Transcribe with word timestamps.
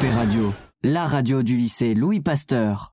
Radio, 0.00 0.54
la 0.84 1.06
radio 1.06 1.42
du 1.42 1.56
lycée 1.56 1.92
Louis 1.92 2.20
Pasteur. 2.20 2.92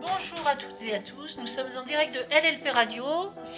Bonjour 0.00 0.46
à 0.46 0.54
toutes 0.54 0.80
et 0.82 0.94
à 0.94 1.00
tous, 1.00 1.38
nous 1.40 1.46
sommes 1.48 1.66
en 1.76 1.84
direct 1.84 2.14
de 2.14 2.20
LLP 2.30 2.72
Radio. 2.72 3.04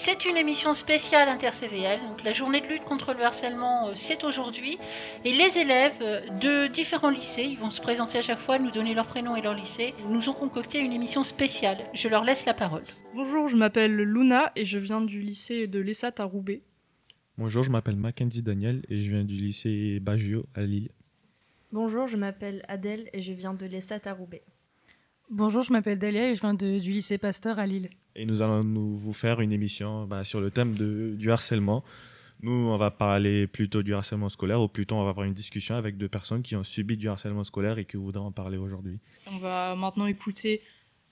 C'est 0.01 0.25
une 0.27 0.37
émission 0.37 0.75
spéciale 0.75 1.29
inter-CVL, 1.29 1.98
donc 2.01 2.23
la 2.23 2.33
journée 2.33 2.61
de 2.61 2.69
lutte 2.69 2.85
contre 2.85 3.15
le 3.15 3.25
harcèlement, 3.25 3.89
euh, 3.89 3.93
c'est 3.97 4.23
aujourd'hui. 4.23 4.79
Et 5.25 5.33
les 5.33 5.59
élèves 5.59 5.98
euh, 6.01 6.21
de 6.39 6.73
différents 6.73 7.11
lycées, 7.11 7.43
ils 7.43 7.59
vont 7.59 7.73
se 7.73 7.80
présenter 7.80 8.19
à 8.19 8.23
chaque 8.23 8.39
fois, 8.39 8.61
nous 8.61 8.71
donner 8.71 8.95
leur 8.95 9.09
prénom 9.09 9.34
et 9.34 9.43
leur 9.43 9.55
lycée, 9.55 9.95
nous 10.09 10.29
ont 10.29 10.34
concocté 10.34 10.79
une 10.79 10.92
émission 10.92 11.25
spéciale. 11.25 11.79
Je 11.95 12.06
leur 12.06 12.23
laisse 12.23 12.47
la 12.47 12.55
parole. 12.55 12.84
Bonjour, 13.12 13.48
je 13.48 13.56
m'appelle 13.56 13.97
Luna 13.97 14.53
et 14.55 14.65
je 14.65 14.79
viens 14.79 15.01
du 15.01 15.20
lycée 15.20 15.66
de 15.66 15.80
l'ESAT 15.80 16.15
à 16.19 16.25
Roubaix. 16.25 16.62
Bonjour, 17.37 17.65
je 17.65 17.70
m'appelle 17.70 17.97
Mackenzie 17.97 18.42
Daniel 18.42 18.83
et 18.89 19.01
je 19.01 19.11
viens 19.11 19.25
du 19.25 19.34
lycée 19.34 19.98
Baggio 19.98 20.47
à 20.55 20.62
Lille. 20.62 20.91
Bonjour, 21.73 22.06
je 22.06 22.17
m'appelle 22.17 22.62
Adèle 22.69 23.11
et 23.12 23.20
je 23.20 23.33
viens 23.33 23.53
de 23.53 23.67
l'ESAT 23.67 24.03
à 24.05 24.12
Roubaix. 24.12 24.45
Bonjour, 25.30 25.62
je 25.62 25.73
m'appelle 25.73 25.98
Dalia 25.98 26.30
et 26.30 26.34
je 26.34 26.41
viens 26.41 26.55
de- 26.55 26.78
du 26.78 26.91
lycée 26.91 27.18
Pasteur 27.18 27.59
à 27.59 27.66
Lille. 27.66 27.91
Et 28.16 28.24
nous 28.24 28.41
allons 28.41 28.64
nous, 28.64 28.96
vous 28.96 29.12
faire 29.12 29.41
une 29.41 29.52
émission 29.52 30.06
bah, 30.06 30.24
sur 30.24 30.41
le 30.41 30.50
thème 30.50 30.74
de, 30.74 31.14
du 31.19 31.30
harcèlement. 31.30 31.84
Nous, 32.41 32.52
on 32.52 32.77
va 32.78 32.91
parler 32.91 33.46
plutôt 33.46 33.83
du 33.83 33.95
harcèlement 33.95 34.28
scolaire, 34.28 34.60
ou 34.60 34.69
plutôt 34.69 34.95
on 34.96 35.05
va 35.05 35.10
avoir 35.10 35.27
une 35.27 35.34
discussion 35.34 35.74
avec 35.74 35.98
deux 35.98 36.09
personnes 36.09 36.42
qui 36.42 36.56
ont 36.56 36.64
subi 36.64 36.96
du 36.96 37.09
harcèlement 37.09 37.45
scolaire 37.45 37.78
et 37.78 37.84
qui 37.84 37.96
voudraient 37.96 38.20
en 38.20 38.33
parler 38.33 38.56
aujourd'hui. 38.56 39.00
On 39.27 39.38
va 39.38 39.74
maintenant 39.77 40.06
écouter 40.06 40.62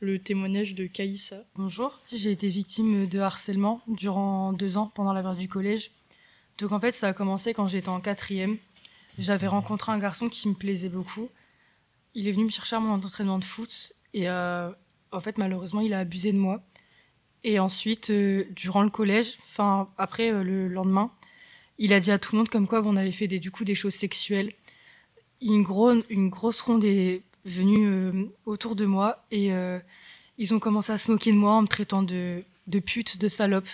le 0.01 0.19
témoignage 0.19 0.74
de 0.74 0.87
Kaïssa. 0.87 1.45
Bonjour, 1.57 2.01
j'ai 2.13 2.30
été 2.30 2.48
victime 2.48 3.07
de 3.07 3.19
harcèlement 3.19 3.82
durant 3.88 4.52
deux 4.52 4.76
ans 4.79 4.91
pendant 4.95 5.13
la 5.13 5.21
période 5.21 5.38
du 5.41 5.48
collège. 5.48 5.91
Donc 6.59 6.73
en 6.73 6.80
fait, 6.80 6.93
ça 6.93 7.09
a 7.09 7.13
commencé 7.13 7.52
quand 7.54 7.69
j'étais 7.69 7.88
en 7.88 8.01
quatrième. 8.01 8.57
J'avais 9.19 9.46
rencontré 9.46 9.93
un 9.93 9.98
garçon 9.98 10.29
qui 10.29 10.48
me 10.48 10.54
plaisait 10.54 10.88
beaucoup. 10.88 11.29
Il 12.15 12.29
est 12.29 12.32
venu 12.32 12.45
me 12.45 12.51
chercher 12.51 12.76
à 12.76 12.80
mon 12.80 12.93
entraînement 12.95 13.38
de 13.38 13.45
foot 13.45 13.93
et 14.15 14.29
euh, 14.29 14.71
en 15.12 15.21
fait, 15.21 15.38
malheureusement, 15.38 15.80
il 15.80 15.95
a 15.95 16.01
abusé 16.01 16.32
de 16.32 16.38
moi. 16.38 16.62
Et 17.45 17.59
ensuite, 17.59 18.10
euh, 18.10 18.45
durant 18.51 18.82
le 18.82 18.90
collège, 18.90 19.38
enfin 19.45 19.88
après 19.98 20.32
euh, 20.32 20.43
le 20.43 20.68
lendemain, 20.68 21.13
il 21.79 21.93
a 21.93 22.01
dit 22.01 22.10
à 22.10 22.18
tout 22.18 22.35
le 22.35 22.38
monde 22.38 22.48
comme 22.48 22.66
quoi 22.66 22.82
on 22.85 22.96
avait 22.96 23.13
fait 23.13 23.29
des, 23.29 23.38
du 23.38 23.51
coup 23.51 23.65
des 23.65 23.74
choses 23.74 23.95
sexuelles. 23.95 24.52
Une, 25.43 25.63
gros, 25.63 25.93
une 26.09 26.29
grosse 26.30 26.60
ronde 26.60 26.85
est 26.85 27.23
venue 27.45 28.30
autour 28.46 28.74
de 28.74 28.87
moi 28.87 29.24
et 29.30 29.51
ils 30.38 30.54
ont 30.54 30.59
commencé 30.59 30.91
à 30.91 30.98
se 30.98 31.10
moquer 31.10 31.30
de 31.30 31.37
moi 31.37 31.52
en 31.52 31.63
me 31.63 31.66
traitant 31.66 32.02
de, 32.02 32.43
pute, 32.87 33.20
de 33.20 33.29
salope. 33.29 33.68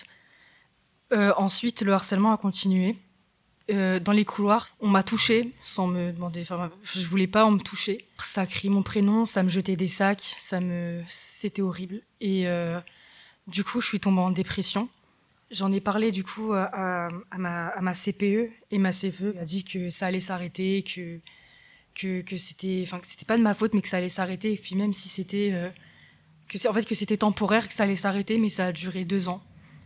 Ensuite, 1.12 1.82
le 1.82 1.92
harcèlement 1.92 2.32
a 2.32 2.36
continué. 2.36 2.96
Euh, 3.70 4.00
dans 4.00 4.12
les 4.12 4.24
couloirs, 4.24 4.68
on 4.80 4.88
m'a 4.88 5.02
touché 5.02 5.52
sans 5.62 5.86
me 5.86 6.10
demander. 6.12 6.42
Enfin, 6.42 6.70
je 6.82 7.06
voulais 7.06 7.26
pas, 7.28 7.46
on 7.46 7.52
me 7.52 7.60
touchait. 7.60 8.04
Ça 8.22 8.44
criait 8.46 8.70
mon 8.70 8.82
prénom, 8.82 9.24
ça 9.24 9.42
me 9.42 9.48
jetait 9.48 9.76
des 9.76 9.88
sacs, 9.88 10.34
ça 10.38 10.60
me, 10.60 11.00
c'était 11.08 11.62
horrible. 11.62 12.02
Et 12.20 12.48
euh, 12.48 12.80
du 13.46 13.62
coup, 13.64 13.80
je 13.80 13.86
suis 13.86 14.00
tombée 14.00 14.20
en 14.20 14.30
dépression. 14.30 14.88
J'en 15.50 15.70
ai 15.70 15.80
parlé 15.80 16.10
du 16.12 16.24
coup 16.24 16.52
à, 16.54 16.64
à- 17.30 17.38
ma, 17.38 17.68
à 17.68 17.80
ma 17.82 17.92
CPE 17.94 18.50
et 18.70 18.78
ma 18.78 18.90
CPE 18.90 19.36
a 19.38 19.44
dit 19.44 19.64
que 19.64 19.90
ça 19.90 20.06
allait 20.06 20.20
s'arrêter, 20.20 20.82
que 20.82 21.20
que, 21.94 22.22
que 22.22 22.38
c'était, 22.38 22.80
enfin 22.86 22.98
que 23.00 23.06
c'était 23.06 23.26
pas 23.26 23.36
de 23.36 23.42
ma 23.42 23.52
faute, 23.52 23.74
mais 23.74 23.82
que 23.82 23.88
ça 23.88 23.98
allait 23.98 24.08
s'arrêter. 24.08 24.54
Et 24.54 24.56
puis 24.56 24.74
même 24.76 24.94
si 24.94 25.10
c'était, 25.10 25.50
euh, 25.52 25.68
que 26.48 26.56
c'est 26.58 26.68
en 26.68 26.72
fait 26.72 26.84
que 26.86 26.94
c'était 26.94 27.18
temporaire, 27.18 27.68
que 27.68 27.74
ça 27.74 27.84
allait 27.84 27.96
s'arrêter, 27.96 28.38
mais 28.38 28.48
ça 28.48 28.66
a 28.66 28.72
duré 28.72 29.04
deux 29.04 29.28
ans. 29.28 29.42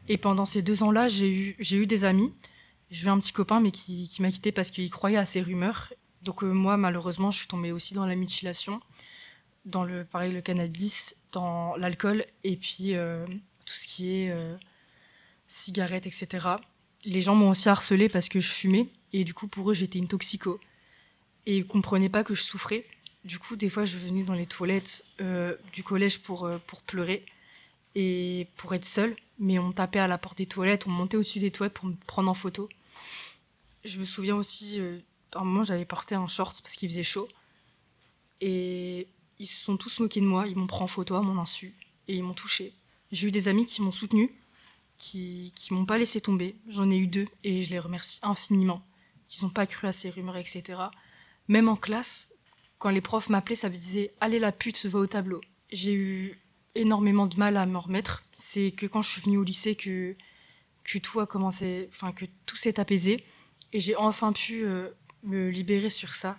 Et 0.08 0.16
pendant 0.18 0.44
ces 0.44 0.62
deux 0.62 0.84
ans-là, 0.84 1.08
j'ai 1.08 1.28
eu, 1.32 1.56
j'ai 1.58 1.76
eu 1.78 1.86
des 1.86 2.04
amis. 2.04 2.32
J'ai 2.90 3.06
eu 3.06 3.08
un 3.08 3.18
petit 3.18 3.32
copain, 3.32 3.60
mais 3.60 3.72
qui, 3.72 4.10
m'a 4.20 4.30
quitté 4.30 4.52
parce 4.52 4.70
qu'il 4.70 4.90
croyait 4.90 5.16
à 5.16 5.26
ces 5.26 5.42
rumeurs. 5.42 5.92
Donc 6.22 6.42
euh, 6.42 6.52
moi, 6.52 6.76
malheureusement, 6.76 7.30
je 7.30 7.38
suis 7.38 7.48
tombée 7.48 7.72
aussi 7.72 7.94
dans 7.94 8.06
la 8.06 8.14
mutilation, 8.14 8.80
dans 9.64 9.84
le, 9.84 10.04
pareil, 10.04 10.32
le 10.32 10.40
cannabis, 10.40 11.14
dans 11.32 11.76
l'alcool, 11.76 12.24
et 12.44 12.56
puis 12.56 12.94
euh, 12.94 13.26
tout 13.64 13.74
ce 13.74 13.86
qui 13.86 14.14
est 14.14 14.30
euh, 14.30 14.56
cigarettes, 15.48 16.06
etc. 16.06 16.46
Les 17.04 17.20
gens 17.20 17.34
m'ont 17.34 17.50
aussi 17.50 17.68
harcelée 17.68 18.08
parce 18.08 18.28
que 18.28 18.40
je 18.40 18.48
fumais, 18.48 18.86
et 19.12 19.24
du 19.24 19.34
coup, 19.34 19.48
pour 19.48 19.70
eux, 19.70 19.74
j'étais 19.74 19.98
une 19.98 20.08
toxico. 20.08 20.60
Et 21.46 21.58
ils 21.58 21.66
comprenaient 21.66 22.08
pas 22.08 22.24
que 22.24 22.34
je 22.34 22.42
souffrais. 22.42 22.84
Du 23.24 23.38
coup, 23.38 23.56
des 23.56 23.70
fois, 23.70 23.84
je 23.84 23.96
venais 23.96 24.24
dans 24.24 24.34
les 24.34 24.46
toilettes 24.46 25.04
du 25.72 25.84
collège 25.84 26.20
pour, 26.20 26.50
pour 26.66 26.82
pleurer 26.82 27.24
et 27.94 28.48
pour 28.56 28.74
être 28.74 28.84
seule. 28.84 29.14
Mais 29.38 29.58
on 29.60 29.70
tapait 29.70 30.00
à 30.00 30.08
la 30.08 30.18
porte 30.18 30.38
des 30.38 30.46
toilettes, 30.46 30.88
on 30.88 30.90
montait 30.90 31.16
au-dessus 31.16 31.38
des 31.38 31.52
toilettes 31.52 31.74
pour 31.74 31.86
me 31.86 31.94
prendre 32.06 32.28
en 32.28 32.34
photo. 32.34 32.68
Je 33.86 33.98
me 33.98 34.04
souviens 34.04 34.36
aussi, 34.36 34.80
euh, 34.80 34.98
à 35.34 35.40
un 35.40 35.44
moment, 35.44 35.64
j'avais 35.64 35.84
porté 35.84 36.14
un 36.14 36.26
short 36.26 36.60
parce 36.60 36.74
qu'il 36.74 36.88
faisait 36.88 37.02
chaud. 37.02 37.28
Et 38.40 39.08
ils 39.38 39.46
se 39.46 39.64
sont 39.64 39.76
tous 39.76 40.00
moqués 40.00 40.20
de 40.20 40.26
moi, 40.26 40.46
ils 40.46 40.56
m'ont 40.56 40.66
pris 40.66 40.82
en 40.82 40.86
photo 40.86 41.14
à 41.14 41.22
mon 41.22 41.38
insu 41.38 41.74
et 42.08 42.16
ils 42.16 42.22
m'ont 42.22 42.34
touché. 42.34 42.74
J'ai 43.12 43.28
eu 43.28 43.30
des 43.30 43.48
amis 43.48 43.64
qui 43.64 43.80
m'ont 43.80 43.92
soutenu, 43.92 44.34
qui 44.98 45.52
qui 45.54 45.72
m'ont 45.72 45.86
pas 45.86 45.98
laissé 45.98 46.20
tomber. 46.20 46.56
J'en 46.68 46.90
ai 46.90 46.96
eu 46.96 47.06
deux 47.06 47.28
et 47.44 47.62
je 47.62 47.70
les 47.70 47.78
remercie 47.78 48.18
infiniment. 48.22 48.82
Ils 49.30 49.44
n'ont 49.44 49.50
pas 49.50 49.66
cru 49.66 49.86
à 49.86 49.92
ces 49.92 50.10
rumeurs, 50.10 50.36
etc. 50.36 50.80
Même 51.48 51.68
en 51.68 51.76
classe, 51.76 52.28
quand 52.78 52.90
les 52.90 53.00
profs 53.00 53.28
m'appelaient, 53.28 53.56
ça 53.56 53.68
me 53.68 53.74
disait 53.74 54.10
Allez, 54.20 54.38
la 54.38 54.52
pute 54.52 54.84
va 54.86 54.98
au 54.98 55.06
tableau. 55.06 55.40
J'ai 55.70 55.94
eu 55.94 56.40
énormément 56.74 57.26
de 57.26 57.36
mal 57.36 57.56
à 57.56 57.66
me 57.66 57.78
remettre. 57.78 58.24
C'est 58.32 58.70
que 58.70 58.86
quand 58.86 59.02
je 59.02 59.10
suis 59.10 59.22
venue 59.22 59.38
au 59.38 59.44
lycée 59.44 59.76
que, 59.76 60.16
que 60.84 60.98
tout 60.98 61.20
a 61.20 61.26
commencé, 61.26 61.88
enfin, 61.92 62.12
que 62.12 62.26
tout 62.44 62.56
s'est 62.56 62.80
apaisé. 62.80 63.24
Et 63.76 63.80
j'ai 63.80 63.94
enfin 63.94 64.32
pu 64.32 64.64
euh, 64.64 64.88
me 65.22 65.50
libérer 65.50 65.90
sur 65.90 66.14
ça. 66.14 66.38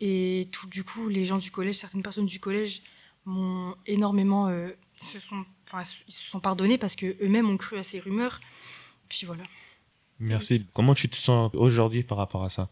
Et 0.00 0.46
tout, 0.52 0.68
du 0.68 0.84
coup, 0.84 1.08
les 1.08 1.24
gens 1.24 1.38
du 1.38 1.50
collège, 1.50 1.74
certaines 1.74 2.04
personnes 2.04 2.26
du 2.26 2.38
collège 2.38 2.82
m'ont 3.24 3.74
énormément. 3.86 4.46
euh, 4.46 4.70
se 5.00 5.18
sont, 5.18 5.44
ils 6.06 6.12
se 6.14 6.30
sont 6.30 6.38
pardonnés 6.38 6.78
parce 6.78 6.94
qu'eux-mêmes 6.94 7.50
ont 7.50 7.56
cru 7.56 7.76
à 7.76 7.82
ces 7.82 7.98
rumeurs. 7.98 8.40
Puis 9.08 9.26
voilà. 9.26 9.42
Merci. 10.20 10.64
Comment 10.72 10.94
tu 10.94 11.08
te 11.08 11.16
sens 11.16 11.50
aujourd'hui 11.54 12.04
par 12.04 12.18
rapport 12.18 12.44
à 12.44 12.50
ça? 12.50 12.70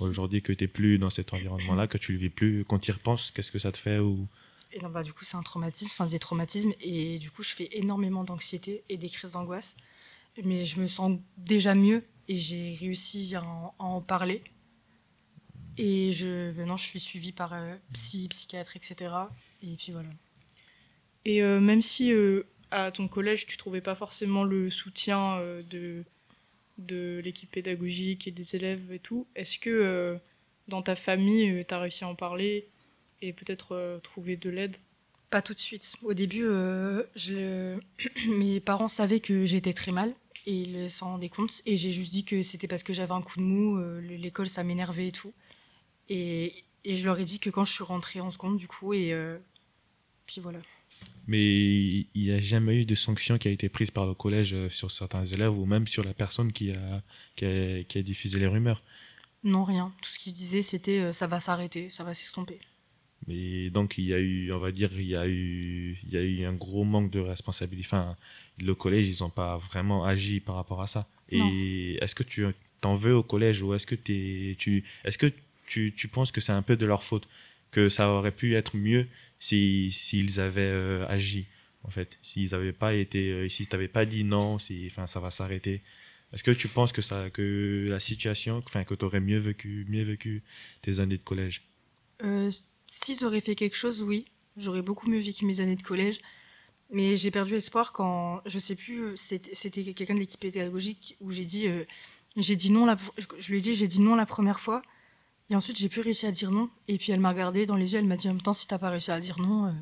Aujourd'hui 0.00 0.42
que 0.42 0.52
tu 0.52 0.62
n'es 0.62 0.68
plus 0.68 0.98
dans 0.98 1.08
cet 1.08 1.32
environnement-là, 1.32 1.86
que 1.86 1.96
tu 1.96 2.12
le 2.12 2.18
vis 2.18 2.28
plus, 2.28 2.66
quand 2.66 2.78
tu 2.78 2.90
y 2.90 2.92
repenses, 2.92 3.30
qu'est-ce 3.30 3.50
que 3.50 3.58
ça 3.58 3.72
te 3.72 3.78
fait 3.78 4.00
ou... 4.00 4.28
Et 4.70 4.80
non, 4.80 4.90
bah, 4.90 5.02
du 5.02 5.14
coup, 5.14 5.24
c'est 5.24 5.38
un 5.38 5.42
traumatisme, 5.42 5.88
enfin, 5.92 6.04
des 6.04 6.18
traumatismes. 6.18 6.74
Et 6.82 7.18
du 7.18 7.30
coup, 7.30 7.42
je 7.42 7.54
fais 7.54 7.70
énormément 7.72 8.22
d'anxiété 8.22 8.84
et 8.90 8.98
des 8.98 9.08
crises 9.08 9.32
d'angoisse. 9.32 9.76
Mais 10.44 10.66
je 10.66 10.78
me 10.78 10.88
sens 10.88 11.18
déjà 11.38 11.74
mieux 11.74 12.04
et 12.28 12.36
j'ai 12.36 12.76
réussi 12.78 13.34
à 13.34 13.42
en, 13.78 14.00
parler. 14.00 14.42
Et 15.76 16.12
je, 16.12 16.52
maintenant, 16.52 16.76
je 16.76 16.84
suis 16.84 17.00
suivie 17.00 17.32
par 17.32 17.52
euh, 17.52 17.74
psy, 17.92 18.28
psychiatre, 18.28 18.76
etc. 18.76 19.14
Et 19.62 19.74
puis 19.76 19.92
voilà. 19.92 20.08
Et 21.24 21.42
euh, 21.42 21.58
même 21.60 21.82
si 21.82 22.12
euh, 22.12 22.44
à 22.70 22.92
ton 22.92 23.08
collège, 23.08 23.46
tu 23.46 23.56
trouvais 23.56 23.80
pas 23.80 23.94
forcément 23.94 24.44
le 24.44 24.70
soutien 24.70 25.38
de, 25.70 26.04
de 26.78 27.20
l'équipe 27.24 27.50
pédagogique 27.50 28.28
et 28.28 28.30
des 28.30 28.56
élèves 28.56 28.92
et 28.92 28.98
tout, 28.98 29.26
est-ce 29.34 29.58
que 29.58 30.18
dans 30.68 30.82
ta 30.82 30.96
famille, 30.96 31.64
tu 31.66 31.74
as 31.74 31.78
réussi 31.78 32.04
à 32.04 32.08
en 32.08 32.14
parler 32.14 32.68
et 33.22 33.32
peut-être 33.32 34.00
trouver 34.02 34.36
de 34.36 34.50
l'aide? 34.50 34.76
Pas 35.30 35.42
tout 35.42 35.54
de 35.54 35.60
suite. 35.60 35.94
Au 36.02 36.14
début, 36.14 36.44
mes 38.28 38.60
parents 38.60 38.88
savaient 38.88 39.20
que 39.20 39.46
j'étais 39.46 39.72
très 39.72 39.92
mal 39.92 40.14
et 40.46 40.54
ils 40.54 40.90
s'en 40.90 41.12
rendaient 41.12 41.28
compte. 41.28 41.62
Et 41.66 41.76
j'ai 41.76 41.90
juste 41.90 42.12
dit 42.12 42.24
que 42.24 42.42
c'était 42.42 42.68
parce 42.68 42.82
que 42.82 42.92
j'avais 42.92 43.12
un 43.12 43.22
coup 43.22 43.38
de 43.38 43.44
mou, 43.44 43.78
euh, 43.78 44.00
l'école 44.00 44.48
ça 44.48 44.64
m'énervait 44.64 45.08
et 45.08 45.12
tout. 45.12 45.32
Et, 46.08 46.64
et 46.84 46.96
je 46.96 47.04
leur 47.04 47.18
ai 47.18 47.24
dit 47.24 47.38
que 47.38 47.50
quand 47.50 47.64
je 47.64 47.72
suis 47.72 47.84
rentrée 47.84 48.20
en 48.20 48.30
seconde, 48.30 48.56
du 48.56 48.68
coup, 48.68 48.92
et 48.92 49.12
euh, 49.12 49.38
puis 50.26 50.40
voilà. 50.40 50.60
Mais 51.26 51.42
il 51.42 52.08
n'y 52.14 52.30
a 52.30 52.40
jamais 52.40 52.82
eu 52.82 52.84
de 52.84 52.94
sanction 52.94 53.38
qui 53.38 53.48
a 53.48 53.50
été 53.50 53.68
prise 53.68 53.90
par 53.90 54.06
le 54.06 54.14
collège 54.14 54.52
euh, 54.54 54.68
sur 54.70 54.90
certains 54.90 55.24
élèves 55.24 55.56
ou 55.58 55.64
même 55.64 55.86
sur 55.86 56.04
la 56.04 56.14
personne 56.14 56.52
qui 56.52 56.70
a, 56.70 57.02
qui 57.36 57.46
a, 57.46 57.84
qui 57.84 57.98
a 57.98 58.02
diffusé 58.02 58.38
les 58.38 58.46
rumeurs? 58.46 58.82
Non, 59.42 59.64
rien. 59.64 59.92
Tout 60.00 60.10
ce 60.10 60.18
qu'ils 60.18 60.32
disaient, 60.32 60.62
c'était 60.62 61.00
euh, 61.00 61.12
ça 61.12 61.26
va 61.26 61.40
s'arrêter, 61.40 61.90
ça 61.90 62.04
va 62.04 62.14
s'estomper. 62.14 62.58
Mais 63.26 63.70
donc 63.70 63.96
il 63.98 64.04
y 64.04 64.14
a 64.14 64.20
eu, 64.20 64.52
on 64.52 64.58
va 64.58 64.70
dire, 64.70 64.90
il 64.94 65.06
y 65.06 65.16
a 65.16 65.26
eu, 65.26 65.98
il 66.04 66.12
y 66.12 66.16
a 66.16 66.22
eu 66.22 66.44
un 66.44 66.52
gros 66.52 66.84
manque 66.84 67.10
de 67.10 67.20
responsabilité. 67.20 67.86
Enfin, 67.88 68.16
le 68.60 68.74
collège, 68.74 69.08
ils 69.08 69.22
n'ont 69.22 69.30
pas 69.30 69.56
vraiment 69.56 70.04
agi 70.04 70.40
par 70.40 70.56
rapport 70.56 70.82
à 70.82 70.86
ça. 70.86 71.06
Non. 71.32 71.48
Et 71.48 71.98
est-ce 72.02 72.14
que 72.14 72.22
tu 72.22 72.46
t'en 72.80 72.94
veux 72.94 73.14
au 73.14 73.22
collège 73.22 73.62
ou 73.62 73.72
est-ce 73.74 73.86
que 73.86 73.94
tu, 73.94 74.84
est-ce 75.04 75.18
que 75.18 75.32
tu, 75.66 75.94
tu 75.96 76.08
penses 76.08 76.30
que 76.32 76.40
c'est 76.40 76.52
un 76.52 76.62
peu 76.62 76.76
de 76.76 76.84
leur 76.84 77.02
faute, 77.02 77.26
que 77.70 77.88
ça 77.88 78.10
aurait 78.10 78.32
pu 78.32 78.54
être 78.54 78.76
mieux 78.76 79.06
si 79.38 79.90
s'ils 79.90 80.38
avaient 80.38 80.60
euh, 80.60 81.06
agi 81.08 81.46
en 81.84 81.90
fait, 81.90 82.18
s'ils 82.22 82.50
n'avaient 82.50 82.72
pas 82.72 82.94
été, 82.94 83.30
euh, 83.30 83.48
si 83.48 83.66
t'avais 83.66 83.88
pas 83.88 84.06
dit 84.06 84.24
non, 84.24 84.58
si, 84.58 84.88
enfin, 84.90 85.06
ça 85.06 85.20
va 85.20 85.30
s'arrêter. 85.30 85.82
Est-ce 86.32 86.42
que 86.42 86.50
tu 86.50 86.66
penses 86.66 86.92
que 86.92 87.02
ça, 87.02 87.30
que 87.30 87.86
la 87.88 88.00
situation, 88.00 88.62
enfin, 88.66 88.84
que 88.84 88.94
tu 88.94 89.04
aurais 89.04 89.20
mieux 89.20 89.38
vécu, 89.38 89.84
mieux 89.88 90.02
vécu 90.02 90.42
tes 90.82 90.98
années 91.00 91.18
de 91.18 91.22
collège? 91.22 91.62
Euh, 92.22 92.50
S'ils 92.86 93.24
auraient 93.24 93.40
fait 93.40 93.54
quelque 93.54 93.76
chose, 93.76 94.02
oui, 94.02 94.26
j'aurais 94.56 94.82
beaucoup 94.82 95.08
mieux 95.08 95.20
vécu 95.20 95.44
mes 95.44 95.60
années 95.60 95.76
de 95.76 95.82
collège. 95.82 96.20
Mais 96.90 97.16
j'ai 97.16 97.30
perdu 97.30 97.54
espoir 97.54 97.92
quand, 97.92 98.42
je 98.46 98.58
sais 98.58 98.76
plus, 98.76 99.00
euh, 99.00 99.16
c'était 99.16 99.82
quelqu'un 99.94 100.14
de 100.14 100.20
l'équipe 100.20 100.40
pédagogique 100.40 101.16
où 101.20 101.30
j'ai 101.30 101.44
dit, 101.44 101.66
euh, 101.66 101.84
j'ai 102.36 102.56
dit 102.56 102.70
non, 102.70 102.86
la, 102.86 102.96
je, 103.38 103.50
lui 103.50 103.58
ai 103.58 103.60
dit, 103.60 103.74
j'ai 103.74 103.88
dit 103.88 104.00
non 104.00 104.14
la 104.14 104.26
première 104.26 104.60
fois. 104.60 104.82
Et 105.50 105.56
ensuite, 105.56 105.78
j'ai 105.78 105.88
plus 105.88 106.02
réussi 106.02 106.26
à 106.26 106.30
dire 106.30 106.50
non. 106.50 106.70
Et 106.88 106.98
puis 106.98 107.12
elle 107.12 107.20
m'a 107.20 107.30
regardé 107.30 107.66
dans 107.66 107.76
les 107.76 107.92
yeux, 107.92 107.98
elle 107.98 108.06
m'a 108.06 108.16
dit 108.16 108.28
en 108.28 108.34
même 108.34 108.42
temps, 108.42 108.52
si 108.52 108.66
t'as 108.66 108.78
pas 108.78 108.90
réussi 108.90 109.10
à 109.10 109.20
dire 109.20 109.40
non, 109.40 109.66
euh, 109.66 109.72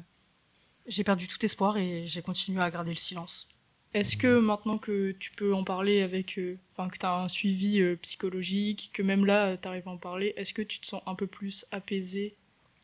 j'ai 0.87 1.05
perdu 1.05 1.28
tout 1.28 1.44
espoir 1.44 1.76
et 1.76 2.06
j'ai 2.06 2.22
continué 2.22 2.62
à 2.62 2.70
garder 2.70 2.90
le 2.90 2.96
silence. 2.96 3.48
Est-ce 3.94 4.16
que 4.16 4.38
maintenant 4.38 4.78
que 4.78 5.12
tu 5.12 5.32
peux 5.32 5.55
en 5.55 5.64
parler 5.64 6.00
avec, 6.00 6.40
enfin 6.72 6.88
que 6.88 6.98
tu 6.98 7.05
as 7.05 7.14
un 7.14 7.28
suivi 7.28 7.82
psychologique, 7.96 8.90
que 8.94 9.02
même 9.02 9.26
là 9.26 9.58
tu 9.58 9.69
à 9.69 9.82
en 9.84 9.98
parler, 9.98 10.32
est-ce 10.37 10.55
que 10.55 10.62
tu 10.62 10.81
te 10.81 10.87
sens 10.87 11.02
un 11.05 11.14
peu 11.14 11.26
plus 11.26 11.66
apaisé 11.72 12.37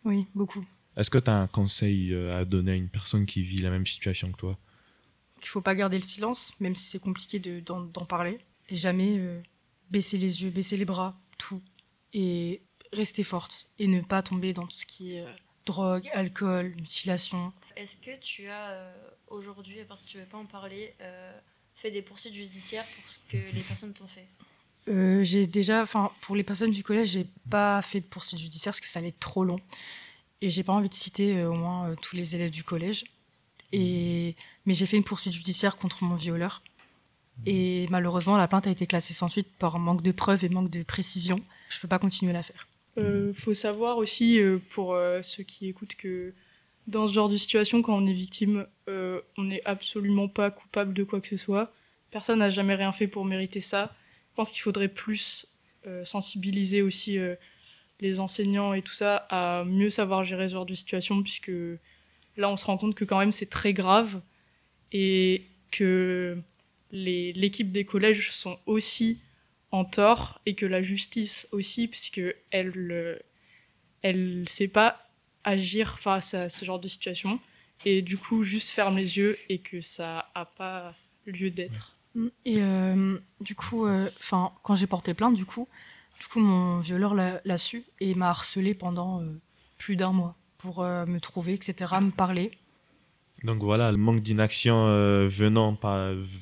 Oui, 0.09 0.27
beaucoup. 0.35 0.65
Est-ce 0.97 1.11
que 1.11 1.19
tu 1.19 1.29
as 1.31 1.37
un 1.37 1.47
conseil 1.47 2.15
euh, 2.15 2.41
à 2.41 2.45
donner 2.47 2.73
à 2.73 2.75
une 2.75 2.89
personne 2.89 3.27
qui 3.27 3.43
vit 3.43 3.59
la 3.59 3.69
même 3.69 3.87
situation 3.87 4.33
que 4.33 4.39
toi? 4.39 4.59
Qu'il 5.39 5.49
faut 5.49 5.61
pas 5.61 5.75
garder 5.75 5.99
le 5.99 6.03
silence, 6.03 6.53
même 6.61 6.75
si 6.75 6.89
c'est 6.89 6.99
compliqué 6.99 7.39
de- 7.39 7.61
d'en 7.61 7.87
parler. 8.07 8.39
Et 8.71 8.77
jamais 8.77 9.19
euh, 9.19 9.41
baisser 9.91 10.17
les 10.17 10.43
yeux, 10.43 10.51
baisser 10.51 10.79
les 10.79 10.87
bras, 10.87 11.15
tout. 11.37 11.63
Et 12.15 12.63
rester 12.93 13.23
forte. 13.23 13.69
Et 13.79 13.87
ne 13.87 14.01
pas 14.01 14.23
tomber 14.23 14.55
dans 14.55 14.67
tout 14.67 14.79
ce 14.79 14.87
qui 14.87 15.17
est 15.17 15.21
euh, 15.27 15.31
drogue, 15.67 16.09
alcool, 16.15 16.75
mutilation. 16.77 17.53
Est-ce 17.77 17.99
que 17.99 18.19
tu 18.19 18.49
as 18.49 18.71
euh, 18.71 19.11
aujourd'hui, 19.29 19.77
parce 19.87 20.07
que 20.07 20.11
tu 20.11 20.19
veux 20.19 20.25
pas 20.25 20.39
en 20.39 20.47
parler, 20.47 20.95
euh, 21.03 21.39
fait 21.75 21.91
des 21.91 22.01
poursuites 22.03 22.35
judiciaires 22.35 22.87
pour 22.97 23.11
ce 23.13 23.19
que 23.31 23.37
les 23.55 23.63
personnes 23.63 23.93
t'ont 23.93 24.07
fait? 24.09 24.27
Euh, 24.89 25.23
j'ai 25.23 25.47
déjà, 25.47 25.83
enfin, 25.83 26.11
pour 26.21 26.37
les 26.37 26.43
personnes 26.43 26.71
du 26.71 26.83
collège, 26.83 27.11
j'ai 27.11 27.27
pas 27.51 27.81
fait 27.83 28.01
de 28.01 28.07
poursuite 28.07 28.41
judiciaire 28.41 28.73
parce 28.73 28.81
que 28.81 28.89
ça 28.89 28.99
allait 28.99 29.09
être 29.09 29.21
trop 29.21 29.45
long. 29.45 29.61
Et 30.41 30.51
j'ai 30.51 30.63
pas 30.63 30.73
envie 30.73 30.89
de 30.89 30.95
citer 30.95 31.39
euh, 31.39 31.51
au 31.51 31.55
moins 31.55 31.91
euh, 31.91 31.95
tous 32.01 32.17
les 32.17 32.35
élèves 32.35 32.51
du 32.51 32.65
collège. 32.65 33.05
Et, 33.73 34.35
mais 34.65 34.75
j'ai 34.75 34.87
fait 34.87 34.97
une 34.97 35.05
poursuite 35.05 35.33
judiciaire 35.33 35.77
contre 35.77 36.05
mon 36.05 36.15
violeur. 36.15 36.63
Et 37.47 37.87
malheureusement, 37.91 38.37
la 38.37 38.49
plainte 38.49 38.67
a 38.67 38.71
été 38.71 38.87
classée 38.87 39.15
sans 39.15 39.29
suite 39.29 39.49
par 39.59 39.79
manque 39.79 40.03
de 40.03 40.13
preuves 40.13 40.45
et 40.45 40.49
manque 40.49 40.71
de 40.71 40.83
précision. 40.83 41.41
Je 41.69 41.79
peux 41.81 41.89
pas 41.89 41.99
continuer 41.99 42.33
l'affaire. 42.33 42.67
Euh, 42.99 43.33
faut 43.35 43.55
savoir 43.55 43.99
aussi, 43.99 44.41
euh, 44.41 44.59
pour 44.71 44.95
euh, 44.95 45.23
ceux 45.23 45.45
qui 45.45 45.69
écoutent, 45.69 45.95
que 45.95 46.35
dans 46.87 47.07
ce 47.07 47.13
genre 47.13 47.29
de 47.29 47.37
situation, 47.37 47.83
quand 47.83 47.95
on 47.95 48.07
est 48.07 48.13
victime, 48.13 48.67
euh, 48.89 49.21
on 49.37 49.45
n'est 49.45 49.63
absolument 49.65 50.29
pas 50.29 50.51
coupable 50.51 50.95
de 50.95 51.05
quoi 51.05 51.21
que 51.21 51.29
ce 51.29 51.37
soit. 51.37 51.73
Personne 52.11 52.41
n'a 52.41 52.51
jamais 52.51 52.75
rien 52.75 52.93
fait 52.93 53.07
pour 53.07 53.25
mériter 53.25 53.61
ça. 53.61 53.95
Je 54.39 54.43
pense 54.45 54.53
qu'il 54.53 54.63
faudrait 54.63 54.87
plus 54.87 55.49
euh, 55.85 56.05
sensibiliser 56.05 56.81
aussi 56.81 57.19
euh, 57.19 57.35
les 57.99 58.21
enseignants 58.21 58.73
et 58.73 58.83
tout 58.83 58.93
ça 58.93 59.27
à 59.31 59.65
mieux 59.65 59.91
savoir 59.91 60.23
gérer 60.23 60.47
ce 60.47 60.53
genre 60.53 60.65
de 60.65 60.77
situation, 60.77 61.21
puisque 61.25 61.51
là, 62.37 62.49
on 62.49 62.57
se 62.57 62.65
rend 62.65 62.79
compte 62.79 62.95
que 62.95 63.05
quand 63.05 63.19
même 63.19 63.33
c'est 63.33 63.51
très 63.51 63.73
grave 63.73 64.21
et 64.93 65.43
que 65.73 66.41
l'équipe 66.93 67.73
des 67.73 67.85
collèges 67.85 68.31
sont 68.31 68.61
aussi 68.67 69.19
en 69.73 69.85
tort 69.85 70.41
et 70.47 70.55
que 70.55 70.67
la 70.67 70.83
justice 70.83 71.49
aussi, 71.51 71.89
puisque 71.89 72.23
elle 72.53 73.19
euh, 74.05 74.45
sait 74.47 74.69
pas 74.69 75.11
agir 75.43 75.99
face 75.99 76.35
à 76.35 76.49
ce 76.49 76.65
genre 76.65 76.79
de 76.79 76.87
situation 76.87 77.41
et 77.85 78.03
du 78.03 78.17
coup 78.17 78.45
juste 78.45 78.69
ferme 78.69 78.99
les 78.99 79.17
yeux 79.17 79.37
et 79.49 79.59
que 79.59 79.81
ça 79.81 80.31
a 80.37 80.45
pas 80.45 80.95
lieu 81.27 81.51
d'être. 81.51 81.98
Et 82.45 82.63
euh, 82.63 83.19
du 83.41 83.55
coup, 83.55 83.87
euh, 83.87 84.09
enfin, 84.21 84.53
quand 84.63 84.75
j'ai 84.75 84.87
porté 84.87 85.15
plainte, 85.15 85.35
du 85.35 85.45
coup, 85.45 85.69
du 86.21 86.27
coup, 86.27 86.41
mon 86.41 86.81
violeur 86.81 87.15
l'a 87.15 87.59
su 87.59 87.85
et 88.01 88.15
m'a 88.15 88.31
harcelé 88.31 88.75
pendant 88.75 89.21
euh, 89.21 89.41
plus 89.79 89.97
d'un 89.97 90.13
mois 90.13 90.35
pour 90.59 90.83
me 90.83 91.19
trouver, 91.21 91.55
etc., 91.55 92.01
me 92.01 92.11
parler. 92.11 92.51
Donc 93.45 93.63
voilà, 93.63 93.93
le 93.93 93.97
manque 93.97 94.21
d'inaction 94.23 94.87
venant, 95.29 95.79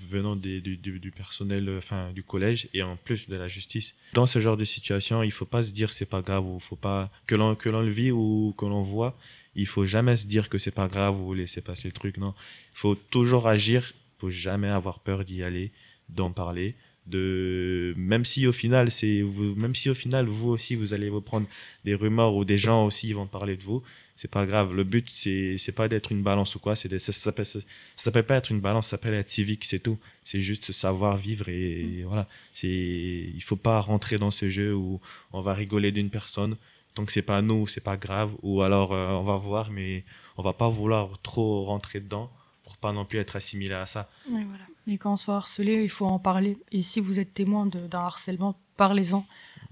venant 0.08 0.36
des- 0.36 0.62
du, 0.62 1.12
personnel, 1.14 1.68
enfin 1.76 2.10
du 2.12 2.22
collège 2.22 2.68
et 2.72 2.82
en 2.82 2.96
plus 2.96 3.28
de 3.28 3.36
la 3.36 3.46
justice. 3.48 3.94
Dans 4.14 4.26
ce 4.26 4.38
genre 4.38 4.56
de 4.56 4.64
situation, 4.64 5.22
il 5.22 5.30
faut 5.32 5.44
pas 5.44 5.62
se 5.62 5.72
dire 5.72 5.92
c'est 5.92 6.06
pas 6.06 6.22
grave 6.22 6.46
ou 6.46 6.58
faut 6.58 6.76
pas 6.76 7.10
que 7.26 7.34
l'on 7.34 7.54
que 7.54 7.68
l'on 7.68 7.82
le 7.82 7.90
vit 7.90 8.10
ou 8.10 8.54
que 8.56 8.64
l'on 8.64 8.80
voit. 8.80 9.18
Il 9.54 9.66
faut 9.66 9.84
jamais 9.84 10.16
se 10.16 10.26
dire 10.26 10.48
que 10.48 10.56
c'est 10.56 10.70
pas 10.70 10.88
grave 10.88 11.20
ou 11.20 11.34
laisser 11.34 11.60
passer 11.60 11.88
le 11.88 11.92
truc. 11.92 12.16
Non, 12.16 12.34
il 12.72 12.78
faut 12.78 12.94
toujours 12.94 13.46
agir. 13.46 13.92
Il 14.16 14.20
faut 14.20 14.30
jamais 14.30 14.68
avoir 14.68 15.00
peur 15.00 15.24
d'y 15.24 15.42
aller, 15.42 15.72
d'en 16.08 16.30
parler. 16.30 16.74
De 17.06 17.94
même 17.96 18.24
si 18.24 18.48
au 18.48 18.52
final 18.52 18.90
c'est 18.90 19.22
vous, 19.22 19.54
même 19.54 19.76
si 19.76 19.88
au 19.88 19.94
final 19.94 20.26
vous 20.26 20.48
aussi 20.48 20.74
vous 20.74 20.92
allez 20.92 21.08
vous 21.08 21.20
prendre 21.20 21.46
des 21.84 21.94
rumeurs 21.94 22.34
ou 22.34 22.44
des 22.44 22.58
gens 22.58 22.84
aussi 22.84 23.12
vont 23.12 23.26
parler 23.28 23.56
de 23.56 23.62
vous 23.62 23.80
c'est 24.16 24.30
pas 24.30 24.46
grave. 24.46 24.74
Le 24.74 24.82
but, 24.84 25.08
c'est 25.12 25.56
c'est 25.58 25.72
pas 25.72 25.88
d'être 25.88 26.10
une 26.10 26.22
balance 26.22 26.54
ou 26.54 26.58
quoi. 26.58 26.74
C'est 26.74 26.88
de- 26.88 26.98
ça 26.98 27.12
ça 27.12 27.20
s'appelle 27.20 27.46
ça 27.46 27.60
s'appelle 27.96 28.24
pas 28.24 28.36
être 28.36 28.50
une 28.50 28.60
balance, 28.60 28.86
ça 28.86 28.90
s'appelle 28.92 29.14
être 29.14 29.28
civique, 29.30 29.64
c'est 29.64 29.78
tout. 29.78 29.98
C'est 30.24 30.40
juste 30.40 30.72
savoir 30.72 31.16
vivre 31.18 31.48
et, 31.48 32.02
voilà. 32.04 32.26
C'est 32.54 32.68
il 32.68 33.42
faut 33.42 33.56
pas 33.56 33.80
rentrer 33.80 34.18
dans 34.18 34.30
ce 34.30 34.48
jeu 34.48 34.74
où 34.74 35.00
on 35.32 35.42
va 35.42 35.54
rigoler 35.54 35.92
d'une 35.92 36.10
personne 36.10 36.56
tant 36.94 37.04
que 37.04 37.12
c'est 37.12 37.20
pas 37.22 37.42
nous, 37.42 37.66
c'est 37.68 37.82
pas 37.82 37.96
grave. 37.98 38.32
Ou 38.42 38.62
alors 38.62 38.92
euh, 38.94 39.10
on 39.10 39.22
va 39.24 39.36
voir, 39.36 39.70
mais 39.70 40.04
on 40.38 40.42
va 40.42 40.54
pas 40.54 40.68
vouloir 40.68 41.20
trop 41.22 41.64
rentrer 41.64 42.00
dedans 42.00 42.30
pour 42.76 42.90
pas 42.90 42.92
non 42.92 43.04
plus 43.04 43.18
être 43.18 43.36
assimilé 43.36 43.74
à 43.74 43.86
ça. 43.86 44.08
Et, 44.28 44.30
voilà. 44.30 44.64
et 44.86 44.98
quand 44.98 45.12
on 45.12 45.16
se 45.16 45.24
fait 45.24 45.32
harceler, 45.32 45.82
il 45.82 45.90
faut 45.90 46.06
en 46.06 46.18
parler. 46.18 46.58
Et 46.72 46.82
si 46.82 47.00
vous 47.00 47.18
êtes 47.18 47.34
témoin 47.34 47.66
d'un 47.66 47.98
harcèlement, 47.98 48.58
parlez-en 48.76 49.26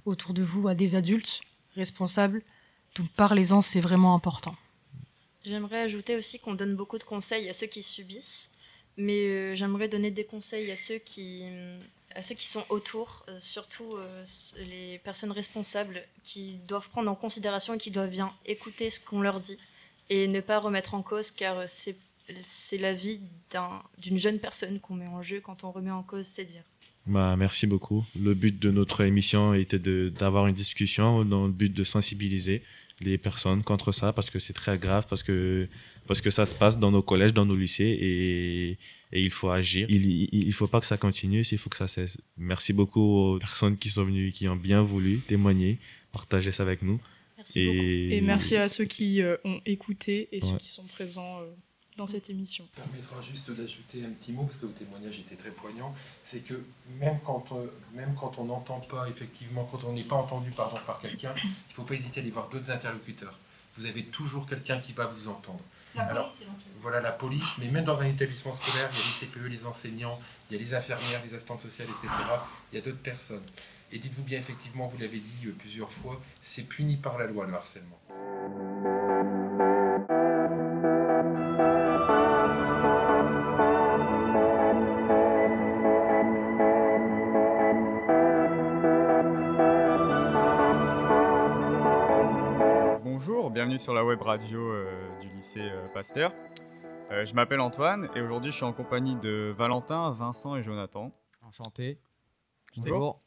autour 0.04 0.34
de 0.34 0.42
vous 0.42 0.68
à 0.68 0.74
des 0.74 0.94
adultes 0.94 1.40
responsables. 1.76 2.42
Donc 2.96 3.08
parlez-en, 3.16 3.60
c'est 3.60 3.80
vraiment 3.80 4.14
important. 4.14 4.54
J'aimerais 5.44 5.80
ajouter 5.80 6.16
aussi 6.16 6.38
qu'on 6.38 6.54
donne 6.54 6.74
beaucoup 6.74 6.98
de 6.98 7.04
conseils 7.04 7.48
à 7.48 7.52
ceux 7.52 7.66
qui 7.66 7.82
subissent, 7.82 8.50
mais 8.96 9.26
euh, 9.26 9.54
j'aimerais 9.54 9.88
donner 9.88 10.10
des 10.10 10.24
conseils 10.24 10.70
à 10.70 10.76
ceux 10.76 10.98
qui, 10.98 11.44
à 12.14 12.22
ceux 12.22 12.34
qui 12.34 12.46
sont 12.46 12.64
autour, 12.70 13.24
euh, 13.28 13.38
surtout 13.40 13.96
euh, 13.96 14.24
les 14.58 14.98
personnes 15.00 15.32
responsables 15.32 16.02
qui 16.22 16.54
doivent 16.66 16.88
prendre 16.88 17.10
en 17.10 17.14
considération 17.14 17.74
et 17.74 17.78
qui 17.78 17.90
doivent 17.90 18.10
bien 18.10 18.32
écouter 18.46 18.88
ce 18.88 19.00
qu'on 19.00 19.20
leur 19.20 19.40
dit 19.40 19.58
et 20.08 20.28
ne 20.28 20.40
pas 20.40 20.58
remettre 20.58 20.94
en 20.94 21.02
cause, 21.02 21.30
car 21.30 21.68
c'est 21.68 21.96
c'est 22.42 22.78
la 22.78 22.92
vie 22.92 23.20
d'un- 23.50 23.82
d'une 23.98 24.18
jeune 24.18 24.38
personne 24.38 24.80
qu'on 24.80 24.94
met 24.94 25.06
en 25.06 25.22
jeu 25.22 25.40
quand 25.40 25.64
on 25.64 25.70
remet 25.72 25.90
en 25.90 26.02
cause 26.02 26.26
ses 26.26 26.44
dires. 26.44 26.64
Bah, 27.06 27.36
merci 27.36 27.66
beaucoup. 27.66 28.04
Le 28.18 28.32
but 28.34 28.58
de 28.58 28.70
notre 28.70 29.02
émission 29.02 29.52
était 29.52 29.78
d'avoir 30.10 30.46
une 30.46 30.54
discussion 30.54 31.24
dans 31.24 31.46
le 31.46 31.52
but 31.52 31.72
de 31.72 31.84
sensibiliser 31.84 32.62
les 33.00 33.18
personnes 33.18 33.62
contre 33.62 33.92
ça 33.92 34.12
parce 34.14 34.30
que 34.30 34.38
c'est 34.38 34.52
très 34.54 34.78
grave, 34.78 35.04
parce 35.10 35.22
que, 35.22 35.68
parce 36.06 36.20
que 36.22 36.30
ça 36.30 36.46
se 36.46 36.54
passe 36.54 36.78
dans 36.78 36.90
nos 36.92 37.02
collèges, 37.02 37.34
dans 37.34 37.44
nos 37.44 37.56
lycées 37.56 37.84
et, 38.00 38.70
et 39.12 39.20
il 39.22 39.30
faut 39.30 39.50
agir. 39.50 39.86
Il, 39.90 40.28
il 40.32 40.52
faut 40.54 40.68
pas 40.68 40.80
que 40.80 40.86
ça 40.86 40.96
continue, 40.96 41.42
il 41.42 41.58
faut 41.58 41.68
que 41.68 41.76
ça 41.76 41.88
cesse. 41.88 42.16
Merci 42.38 42.72
beaucoup 42.72 43.02
aux 43.34 43.38
personnes 43.38 43.76
qui 43.76 43.90
sont 43.90 44.04
venues, 44.04 44.32
qui 44.32 44.48
ont 44.48 44.56
bien 44.56 44.80
voulu 44.82 45.18
témoigner, 45.26 45.78
partager 46.12 46.52
ça 46.52 46.62
avec 46.62 46.80
nous. 46.82 46.98
Merci 47.36 47.66
beaucoup. 47.66 47.76
Et, 47.78 48.16
Et 48.16 48.20
merci 48.22 48.56
à 48.56 48.68
ceux 48.70 48.84
qui 48.86 49.20
euh, 49.20 49.36
ont 49.44 49.60
écouté 49.66 50.28
et 50.32 50.40
ceux 50.40 50.56
qui 50.56 50.68
sont 50.70 50.84
présents 50.84 51.40
euh, 51.40 51.50
dans 51.96 52.06
cette 52.06 52.30
émission. 52.30 52.66
permettra 52.74 53.20
juste 53.22 53.50
d'ajouter 53.50 54.04
un 54.04 54.10
petit 54.10 54.32
mot, 54.32 54.44
parce 54.44 54.56
que 54.56 54.66
votre 54.66 54.78
témoignage 54.78 55.20
était 55.20 55.36
très 55.36 55.50
poignant, 55.50 55.94
c'est 56.22 56.40
que 56.40 56.54
même 56.98 57.18
quand, 57.24 57.44
euh, 57.52 57.66
même 57.94 58.14
quand 58.18 58.38
on 58.38 58.44
n'entend 58.44 58.80
pas, 58.80 59.08
effectivement, 59.08 59.68
quand 59.70 59.84
on 59.84 59.92
n'est 59.92 60.02
pas 60.02 60.16
entendu 60.16 60.50
pardon, 60.50 60.78
par 60.86 61.00
quelqu'un, 61.00 61.34
il 61.36 61.48
ne 61.70 61.74
faut 61.74 61.82
pas 61.82 61.94
hésiter 61.94 62.20
à 62.20 62.22
aller 62.22 62.32
voir 62.32 62.48
d'autres 62.48 62.70
interlocuteurs. 62.70 63.38
Vous 63.76 63.86
avez 63.86 64.04
toujours 64.04 64.46
quelqu'un 64.46 64.78
qui 64.78 64.92
va 64.92 65.06
vous 65.06 65.28
entendre. 65.28 65.60
Alors, 65.96 66.32
Voilà 66.80 67.00
la 67.00 67.12
police, 67.12 67.58
mais 67.58 67.68
même 67.68 67.84
dans 67.84 68.00
un 68.00 68.06
établissement 68.06 68.52
scolaire, 68.52 68.88
il 68.92 68.98
y 68.98 69.00
a 69.00 69.04
les 69.04 69.26
CPE, 69.26 69.48
les 69.48 69.66
enseignants, 69.66 70.18
il 70.50 70.54
y 70.54 70.56
a 70.56 70.62
les 70.62 70.74
infirmières, 70.74 71.20
les 71.24 71.34
assistantes 71.34 71.60
sociales, 71.60 71.88
etc. 71.90 72.08
Il 72.72 72.76
y 72.76 72.78
a 72.78 72.84
d'autres 72.84 72.98
personnes. 72.98 73.42
Et 73.92 73.98
dites-vous 73.98 74.24
bien, 74.24 74.38
effectivement, 74.38 74.88
vous 74.88 74.98
l'avez 74.98 75.20
dit 75.20 75.46
euh, 75.46 75.54
plusieurs 75.56 75.90
fois, 75.90 76.20
c'est 76.42 76.68
puni 76.68 76.96
par 76.96 77.16
la 77.18 77.26
loi, 77.26 77.46
le 77.46 77.54
harcèlement. 77.54 78.00
Bienvenue 93.74 93.82
sur 93.82 93.94
la 93.94 94.04
web 94.04 94.22
radio 94.22 94.60
euh, 94.70 95.20
du 95.20 95.28
lycée 95.30 95.58
euh, 95.60 95.88
Pasteur. 95.92 96.32
Euh, 97.10 97.24
je 97.24 97.34
m'appelle 97.34 97.58
Antoine 97.58 98.08
et 98.14 98.20
aujourd'hui 98.20 98.52
je 98.52 98.56
suis 98.56 98.64
en 98.64 98.72
compagnie 98.72 99.16
de 99.16 99.52
Valentin, 99.58 100.12
Vincent 100.12 100.54
et 100.54 100.62
Jonathan. 100.62 101.10
Enchanté. 101.42 101.98
Bonjour. 102.76 103.20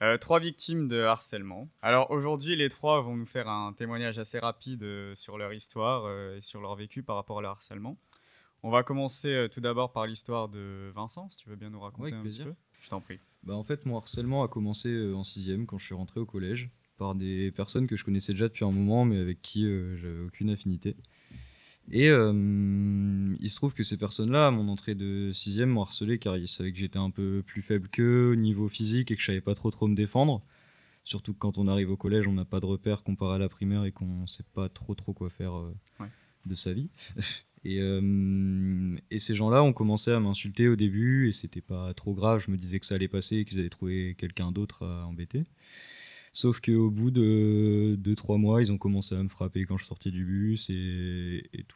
Euh, 0.00 0.18
trois 0.18 0.38
victimes 0.38 0.86
de 0.86 1.00
harcèlement. 1.02 1.68
Alors 1.82 2.12
aujourd'hui 2.12 2.54
les 2.54 2.68
trois 2.68 3.00
vont 3.00 3.16
nous 3.16 3.26
faire 3.26 3.48
un 3.48 3.72
témoignage 3.72 4.20
assez 4.20 4.38
rapide 4.38 4.84
euh, 4.84 5.16
sur 5.16 5.36
leur 5.36 5.52
histoire 5.52 6.04
euh, 6.06 6.36
et 6.36 6.40
sur 6.40 6.60
leur 6.60 6.76
vécu 6.76 7.02
par 7.02 7.16
rapport 7.16 7.38
au 7.38 7.44
harcèlement. 7.44 7.96
On 8.62 8.70
va 8.70 8.84
commencer 8.84 9.34
euh, 9.34 9.48
tout 9.48 9.60
d'abord 9.60 9.90
par 9.90 10.06
l'histoire 10.06 10.48
de 10.48 10.92
Vincent, 10.94 11.28
si 11.28 11.38
tu 11.38 11.48
veux 11.48 11.56
bien 11.56 11.70
nous 11.70 11.80
raconter 11.80 12.12
Ouais, 12.12 12.16
un 12.16 12.22
plaisir. 12.22 12.44
petit 12.44 12.50
peu. 12.52 12.56
Je 12.80 12.88
t'en 12.88 13.00
prie. 13.00 13.18
Bah, 13.42 13.54
en 13.56 13.64
fait, 13.64 13.84
mon 13.84 13.96
harcèlement 13.96 14.44
a 14.44 14.48
commencé 14.48 14.92
euh, 14.92 15.16
en 15.16 15.24
sixième 15.24 15.66
quand 15.66 15.78
je 15.78 15.86
suis 15.86 15.94
rentré 15.94 16.20
au 16.20 16.26
collège 16.26 16.70
par 17.02 17.16
des 17.16 17.50
personnes 17.50 17.88
que 17.88 17.96
je 17.96 18.04
connaissais 18.04 18.32
déjà 18.32 18.46
depuis 18.46 18.64
un 18.64 18.70
moment, 18.70 19.04
mais 19.04 19.18
avec 19.18 19.42
qui 19.42 19.66
j'avais 19.96 20.20
aucune 20.20 20.50
affinité. 20.50 20.94
Et 21.90 22.06
il 22.06 23.50
se 23.50 23.56
trouve 23.56 23.74
que 23.74 23.82
ces 23.82 23.96
personnes-là, 23.96 24.46
à 24.46 24.50
mon 24.52 24.68
entrée 24.68 24.94
de 24.94 25.32
sixième, 25.34 25.70
m'ont 25.70 25.82
harcelé 25.82 26.20
car 26.20 26.36
ils 26.36 26.46
savaient 26.46 26.70
que 26.70 26.78
j'étais 26.78 27.00
un 27.00 27.10
peu 27.10 27.42
plus 27.44 27.60
faible 27.60 27.88
qu'eux 27.88 28.30
au 28.32 28.36
niveau 28.36 28.68
physique 28.68 29.10
et 29.10 29.16
que 29.16 29.20
je 29.20 29.26
savais 29.26 29.40
pas 29.40 29.56
trop 29.56 29.72
trop 29.72 29.88
me 29.88 29.96
défendre. 29.96 30.44
Surtout 31.02 31.32
que 31.32 31.38
quand 31.38 31.58
on 31.58 31.66
arrive 31.66 31.90
au 31.90 31.96
collège, 31.96 32.28
on 32.28 32.34
n'a 32.34 32.44
pas 32.44 32.60
de 32.60 32.66
repères 32.66 33.02
comparé 33.02 33.34
à 33.34 33.38
la 33.38 33.48
primaire 33.48 33.84
et 33.84 33.90
qu'on 33.90 34.28
sait 34.28 34.44
pas 34.54 34.68
trop 34.68 34.94
trop 34.94 35.12
quoi 35.12 35.28
faire 35.28 35.54
de 36.46 36.54
sa 36.54 36.72
vie. 36.72 36.90
Et, 37.64 37.78
et 37.78 39.18
ces 39.20 39.36
gens-là 39.36 39.62
ont 39.62 39.72
commencé 39.72 40.10
à 40.10 40.18
m'insulter 40.18 40.66
au 40.66 40.74
début 40.74 41.28
et 41.28 41.32
c'était 41.32 41.60
pas 41.60 41.94
trop 41.94 42.12
grave. 42.12 42.42
Je 42.44 42.50
me 42.50 42.56
disais 42.56 42.80
que 42.80 42.86
ça 42.86 42.96
allait 42.96 43.06
passer 43.06 43.36
et 43.36 43.44
qu'ils 43.44 43.60
allaient 43.60 43.68
trouver 43.68 44.16
quelqu'un 44.18 44.50
d'autre 44.50 44.84
à 44.84 45.06
embêter. 45.06 45.44
Sauf 46.32 46.60
qu'au 46.60 46.90
bout 46.90 47.10
de 47.10 47.98
2-3 48.00 48.38
mois, 48.38 48.62
ils 48.62 48.72
ont 48.72 48.78
commencé 48.78 49.14
à 49.14 49.22
me 49.22 49.28
frapper 49.28 49.64
quand 49.64 49.76
je 49.76 49.84
sortais 49.84 50.10
du 50.10 50.24
bus 50.24 50.70
et, 50.70 51.66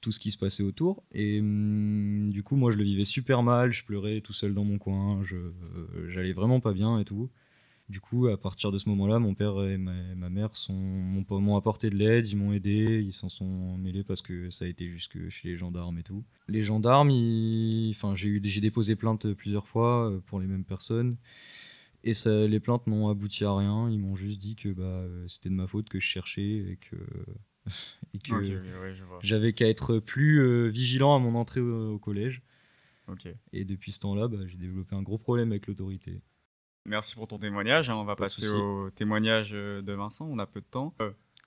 tout, 0.00 0.10
ce 0.10 0.18
qui 0.18 0.30
se 0.30 0.38
passait 0.38 0.62
autour. 0.62 1.04
Et 1.12 1.40
hum, 1.40 2.30
du 2.30 2.42
coup, 2.42 2.56
moi, 2.56 2.72
je 2.72 2.78
le 2.78 2.84
vivais 2.84 3.04
super 3.04 3.42
mal. 3.42 3.72
Je 3.72 3.84
pleurais 3.84 4.20
tout 4.22 4.32
seul 4.32 4.54
dans 4.54 4.64
mon 4.64 4.78
coin. 4.78 5.22
J'allais 6.08 6.32
vraiment 6.32 6.60
pas 6.60 6.72
bien 6.72 6.98
et 6.98 7.04
tout. 7.04 7.30
Du 7.88 8.00
coup, 8.00 8.28
à 8.28 8.38
partir 8.38 8.72
de 8.72 8.78
ce 8.78 8.88
moment-là, 8.88 9.18
mon 9.18 9.34
père 9.34 9.62
et 9.64 9.76
ma, 9.76 10.30
mère 10.30 10.50
m'ont 10.70 11.56
apporté 11.56 11.90
de 11.90 11.96
l'aide, 11.96 12.26
ils 12.26 12.36
m'ont 12.36 12.54
aidé, 12.54 13.02
ils 13.04 13.12
s'en 13.12 13.28
sont 13.28 13.76
mêlés 13.76 14.02
parce 14.02 14.22
que 14.22 14.48
ça 14.48 14.64
a 14.64 14.68
été 14.68 14.88
jusque 14.88 15.28
chez 15.28 15.48
les 15.48 15.58
gendarmes 15.58 15.98
et 15.98 16.02
tout. 16.02 16.24
Les 16.48 16.62
gendarmes, 16.62 17.10
enfin, 17.90 18.14
j'ai 18.14 18.40
déposé 18.40 18.96
plainte 18.96 19.34
plusieurs 19.34 19.66
fois 19.66 20.10
euh, 20.10 20.20
pour 20.24 20.40
les 20.40 20.46
mêmes 20.46 20.64
personnes. 20.64 21.18
Et 22.04 22.14
ça, 22.14 22.46
les 22.46 22.60
plaintes 22.60 22.86
n'ont 22.86 23.08
abouti 23.08 23.44
à 23.44 23.54
rien. 23.54 23.88
Ils 23.88 23.98
m'ont 23.98 24.16
juste 24.16 24.40
dit 24.40 24.56
que 24.56 24.68
bah, 24.70 24.82
euh, 24.82 25.26
c'était 25.28 25.48
de 25.48 25.54
ma 25.54 25.66
faute 25.66 25.88
que 25.88 26.00
je 26.00 26.06
cherchais 26.06 26.42
et 26.42 26.78
que, 26.80 26.96
et 28.14 28.18
que 28.18 28.42
j'avais 29.20 29.52
qu'à 29.52 29.68
être 29.68 29.98
plus 29.98 30.40
euh, 30.40 30.66
vigilant 30.66 31.14
à 31.14 31.18
mon 31.18 31.34
entrée 31.34 31.60
au, 31.60 31.98
collège. 31.98 32.42
Et 33.52 33.64
depuis 33.64 33.92
ce 33.92 34.00
temps-là, 34.00 34.26
bah, 34.26 34.38
j'ai 34.46 34.56
développé 34.56 34.96
un 34.96 35.02
gros 35.02 35.18
problème 35.18 35.50
avec 35.50 35.66
l'autorité. 35.66 36.22
Merci 36.86 37.14
pour 37.14 37.28
ton 37.28 37.38
témoignage. 37.38 37.90
Hein. 37.90 37.96
On 37.96 38.04
va 38.04 38.16
passer 38.16 38.48
au 38.48 38.90
témoignage 38.90 39.50
euh, 39.52 39.82
de 39.82 39.92
Vincent. 39.92 40.26
On 40.28 40.38
a 40.38 40.46
peu 40.46 40.60
de 40.60 40.66
temps. 40.66 40.94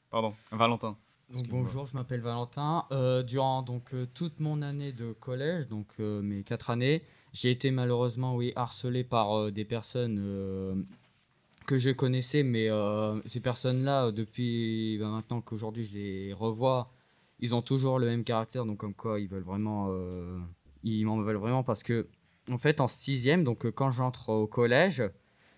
pardon, 0.09 0.33
Valentin. 0.51 0.97
Donc, 1.33 1.47
bonjour, 1.47 1.87
je 1.87 1.95
m'appelle 1.95 2.21
Valentin. 2.21 2.85
durant 3.27 3.63
donc 3.63 3.93
toute 4.13 4.39
mon 4.39 4.61
année 4.61 4.93
de 4.93 5.11
collège, 5.11 5.67
donc 5.67 5.97
mes 5.97 6.43
quatre 6.43 6.69
années, 6.69 7.01
j'ai 7.35 7.51
été 7.51 7.69
malheureusement, 7.69 8.33
oui, 8.37 8.53
harcelé 8.55 9.03
par 9.03 9.37
euh, 9.37 9.51
des 9.51 9.65
personnes 9.65 10.17
euh, 10.19 10.73
que 11.65 11.77
je 11.77 11.89
connaissais, 11.89 12.43
mais 12.43 12.71
euh, 12.71 13.21
ces 13.25 13.41
personnes-là, 13.41 14.13
depuis 14.13 14.97
ben, 14.99 15.09
maintenant 15.09 15.41
qu'aujourd'hui 15.41 15.83
je 15.83 15.95
les 15.95 16.33
revois, 16.33 16.89
ils 17.41 17.53
ont 17.53 17.61
toujours 17.61 17.99
le 17.99 18.05
même 18.05 18.23
caractère, 18.23 18.65
donc 18.65 18.77
comme 18.77 18.93
quoi 18.93 19.19
ils 19.19 19.27
veulent 19.27 19.43
vraiment, 19.43 19.93
ils 20.83 21.05
m'en 21.05 21.21
veulent 21.21 21.35
vraiment 21.35 21.63
parce 21.63 21.83
que, 21.83 22.07
en 22.49 22.57
fait, 22.57 22.79
en 22.79 22.87
sixième, 22.87 23.43
donc 23.43 23.69
quand 23.71 23.91
j'entre 23.91 24.29
au 24.29 24.47
collège, 24.47 25.03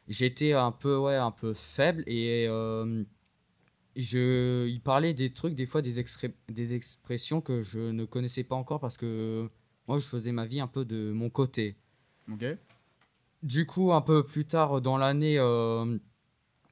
j'étais 0.08 0.54
un 0.54 0.72
peu, 0.72 0.98
ouais, 0.98 1.16
un 1.16 1.30
peu 1.30 1.54
faible 1.54 2.04
et 2.08 2.48
je, 3.96 4.76
parlaient 4.80 5.14
des 5.14 5.32
trucs, 5.32 5.54
des 5.54 5.68
fois 5.68 5.84
des, 5.84 6.04
des 6.50 6.74
expressions 6.74 7.42
que 7.42 7.62
je 7.62 7.92
ne 7.92 8.06
connaissais 8.06 8.44
pas 8.44 8.56
encore 8.56 8.80
parce 8.80 8.98
que 8.98 9.52
moi, 9.88 10.00
je 10.00 10.06
faisais 10.06 10.32
ma 10.32 10.46
vie 10.46 10.60
un 10.60 10.68
peu 10.68 10.86
de 10.86 11.12
mon 11.12 11.30
côté. 11.30 11.76
Ok. 12.32 12.46
Du 13.44 13.66
coup, 13.66 13.94
un 13.94 14.02
peu 14.02 14.24
plus 14.24 14.46
tard 14.46 14.82
dans 14.82 14.98
l'année, 14.98 15.38
euh, 15.40 15.98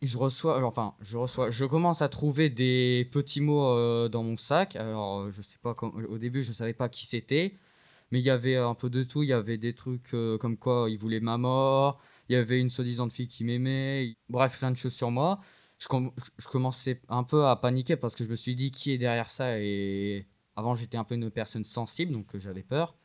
je 0.01 0.17
reçois, 0.17 0.59
euh, 0.59 0.63
enfin, 0.63 0.95
je 1.01 1.15
reçois, 1.17 1.51
je 1.51 1.63
commence 1.65 2.01
à 2.01 2.09
trouver 2.09 2.49
des 2.49 3.07
petits 3.11 3.39
mots 3.39 3.69
euh, 3.69 4.09
dans 4.09 4.23
mon 4.23 4.35
sac. 4.35 4.75
Alors, 4.75 5.31
je 5.31 5.41
sais 5.41 5.59
pas, 5.61 5.75
au 5.81 6.17
début, 6.17 6.41
je 6.41 6.51
savais 6.51 6.73
pas 6.73 6.89
qui 6.89 7.05
c'était, 7.05 7.53
mais 8.11 8.19
il 8.19 8.25
y 8.25 8.29
avait 8.29 8.57
un 8.57 8.73
peu 8.73 8.89
de 8.89 9.03
tout. 9.03 9.23
Il 9.23 9.29
y 9.29 9.33
avait 9.33 9.57
des 9.57 9.73
trucs 9.73 10.11
comme 10.39 10.57
quoi 10.57 10.87
il 10.89 10.97
voulait 10.97 11.19
ma 11.19 11.37
mort. 11.37 12.01
Il 12.29 12.33
y 12.33 12.35
avait 12.35 12.59
une 12.59 12.69
soi-disant 12.69 13.09
fille 13.09 13.27
qui 13.27 13.43
m'aimait. 13.43 14.15
Bref, 14.29 14.59
plein 14.59 14.71
de 14.71 14.77
choses 14.77 14.95
sur 14.95 15.11
moi. 15.11 15.39
Je, 15.77 15.87
je 16.37 16.47
commençais 16.47 17.01
un 17.09 17.23
peu 17.23 17.45
à 17.45 17.55
paniquer 17.55 17.95
parce 17.97 18.15
que 18.15 18.23
je 18.23 18.29
me 18.29 18.35
suis 18.35 18.55
dit 18.55 18.71
qui 18.71 18.91
est 18.91 18.97
derrière 18.97 19.29
ça 19.29 19.59
et 19.59 20.25
avant 20.55 20.73
j'étais 20.73 20.97
un 20.97 21.03
peu 21.03 21.15
une 21.15 21.29
personne 21.29 21.65
sensible 21.65 22.13
donc 22.13 22.37
j'avais 22.37 22.63
peur. 22.63 22.95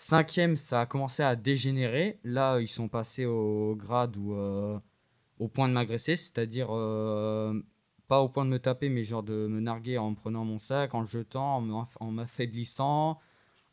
Cinquième, 0.00 0.56
ça 0.56 0.82
a 0.82 0.86
commencé 0.86 1.24
à 1.24 1.34
dégénérer. 1.34 2.20
Là, 2.22 2.60
ils 2.60 2.68
sont 2.68 2.88
passés 2.88 3.26
au 3.26 3.74
grade 3.74 4.16
ou 4.16 4.32
euh, 4.32 4.78
au 5.40 5.48
point 5.48 5.68
de 5.68 5.72
m'agresser, 5.74 6.14
c'est-à-dire 6.14 6.68
euh, 6.70 7.52
pas 8.06 8.20
au 8.20 8.28
point 8.28 8.44
de 8.44 8.50
me 8.50 8.60
taper, 8.60 8.90
mais 8.90 9.02
genre 9.02 9.24
de 9.24 9.48
me 9.48 9.58
narguer 9.58 9.98
en 9.98 10.14
prenant 10.14 10.44
mon 10.44 10.60
sac, 10.60 10.94
en 10.94 11.00
le 11.00 11.06
jetant, 11.08 11.60
en 11.98 12.10
m'affaiblissant, 12.12 13.18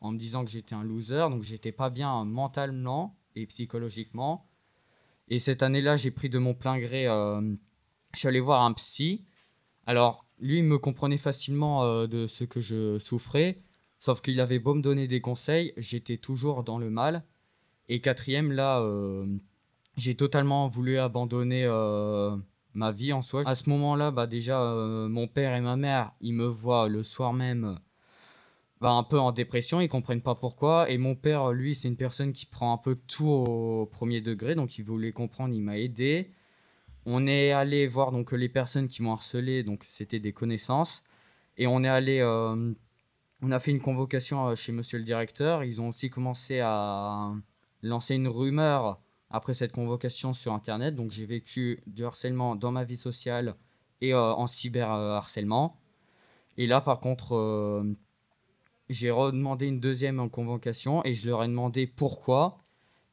en 0.00 0.10
me 0.10 0.18
disant 0.18 0.44
que 0.44 0.50
j'étais 0.50 0.74
un 0.74 0.82
loser. 0.82 1.28
Donc 1.30 1.44
j'étais 1.44 1.70
pas 1.70 1.90
bien 1.90 2.24
mentalement 2.24 3.16
et 3.36 3.46
psychologiquement. 3.46 4.44
Et 5.28 5.38
cette 5.38 5.62
année-là, 5.62 5.96
j'ai 5.96 6.10
pris 6.10 6.28
de 6.28 6.40
mon 6.40 6.54
plein 6.54 6.80
gré. 6.80 7.06
Euh, 7.06 7.40
je 8.14 8.18
suis 8.18 8.26
allé 8.26 8.40
voir 8.40 8.64
un 8.64 8.72
psy. 8.72 9.24
Alors, 9.86 10.26
lui, 10.40 10.58
il 10.58 10.64
me 10.64 10.78
comprenait 10.78 11.18
facilement 11.18 12.06
de 12.08 12.26
ce 12.26 12.42
que 12.42 12.60
je 12.60 12.98
souffrais. 12.98 13.62
Sauf 13.98 14.20
qu'il 14.20 14.40
avait 14.40 14.58
beau 14.58 14.74
me 14.74 14.82
donner 14.82 15.08
des 15.08 15.20
conseils, 15.20 15.72
j'étais 15.76 16.16
toujours 16.16 16.62
dans 16.62 16.78
le 16.78 16.90
mal. 16.90 17.24
Et 17.88 18.00
quatrième, 18.00 18.52
là, 18.52 18.80
euh, 18.80 19.26
j'ai 19.96 20.14
totalement 20.14 20.68
voulu 20.68 20.98
abandonner 20.98 21.64
euh, 21.64 22.36
ma 22.74 22.92
vie 22.92 23.12
en 23.12 23.22
soi. 23.22 23.42
À 23.46 23.54
ce 23.54 23.70
moment-là, 23.70 24.10
bah, 24.10 24.26
déjà, 24.26 24.62
euh, 24.62 25.08
mon 25.08 25.28
père 25.28 25.54
et 25.54 25.60
ma 25.60 25.76
mère, 25.76 26.12
ils 26.20 26.34
me 26.34 26.46
voient 26.46 26.88
le 26.88 27.02
soir 27.02 27.32
même 27.32 27.78
bah, 28.80 28.90
un 28.90 29.04
peu 29.04 29.18
en 29.18 29.32
dépression, 29.32 29.80
ils 29.80 29.88
comprennent 29.88 30.22
pas 30.22 30.34
pourquoi. 30.34 30.90
Et 30.90 30.98
mon 30.98 31.14
père, 31.14 31.52
lui, 31.52 31.74
c'est 31.74 31.88
une 31.88 31.96
personne 31.96 32.32
qui 32.32 32.44
prend 32.44 32.72
un 32.72 32.78
peu 32.78 32.96
tout 33.06 33.28
au 33.28 33.86
premier 33.86 34.20
degré, 34.20 34.54
donc 34.54 34.76
il 34.78 34.84
voulait 34.84 35.12
comprendre, 35.12 35.54
il 35.54 35.62
m'a 35.62 35.78
aidé. 35.78 36.30
On 37.06 37.26
est 37.26 37.52
allé 37.52 37.86
voir 37.86 38.10
donc 38.10 38.32
les 38.32 38.48
personnes 38.48 38.88
qui 38.88 39.02
m'ont 39.02 39.12
harcelé, 39.12 39.62
donc 39.62 39.84
c'était 39.84 40.18
des 40.18 40.32
connaissances. 40.32 41.04
Et 41.56 41.66
on 41.66 41.84
est 41.84 41.88
allé 41.88 42.20
on 43.46 43.52
a 43.52 43.60
fait 43.60 43.70
une 43.70 43.80
convocation 43.80 44.48
euh, 44.48 44.54
chez 44.56 44.72
monsieur 44.72 44.98
le 44.98 45.04
directeur. 45.04 45.62
Ils 45.62 45.80
ont 45.80 45.88
aussi 45.88 46.10
commencé 46.10 46.58
à 46.58 47.32
lancer 47.82 48.16
une 48.16 48.26
rumeur 48.26 49.00
après 49.30 49.54
cette 49.54 49.70
convocation 49.70 50.32
sur 50.32 50.52
Internet. 50.52 50.96
Donc 50.96 51.12
j'ai 51.12 51.26
vécu 51.26 51.80
du 51.86 52.04
harcèlement 52.04 52.56
dans 52.56 52.72
ma 52.72 52.82
vie 52.82 52.96
sociale 52.96 53.54
et 54.00 54.14
euh, 54.14 54.32
en 54.34 54.48
cyberharcèlement. 54.48 55.76
Et 56.56 56.66
là, 56.66 56.80
par 56.80 56.98
contre, 56.98 57.36
euh, 57.36 57.84
j'ai 58.88 59.12
redemandé 59.12 59.68
une 59.68 59.78
deuxième 59.78 60.28
convocation 60.28 61.04
et 61.04 61.14
je 61.14 61.28
leur 61.28 61.44
ai 61.44 61.46
demandé 61.46 61.86
pourquoi. 61.86 62.58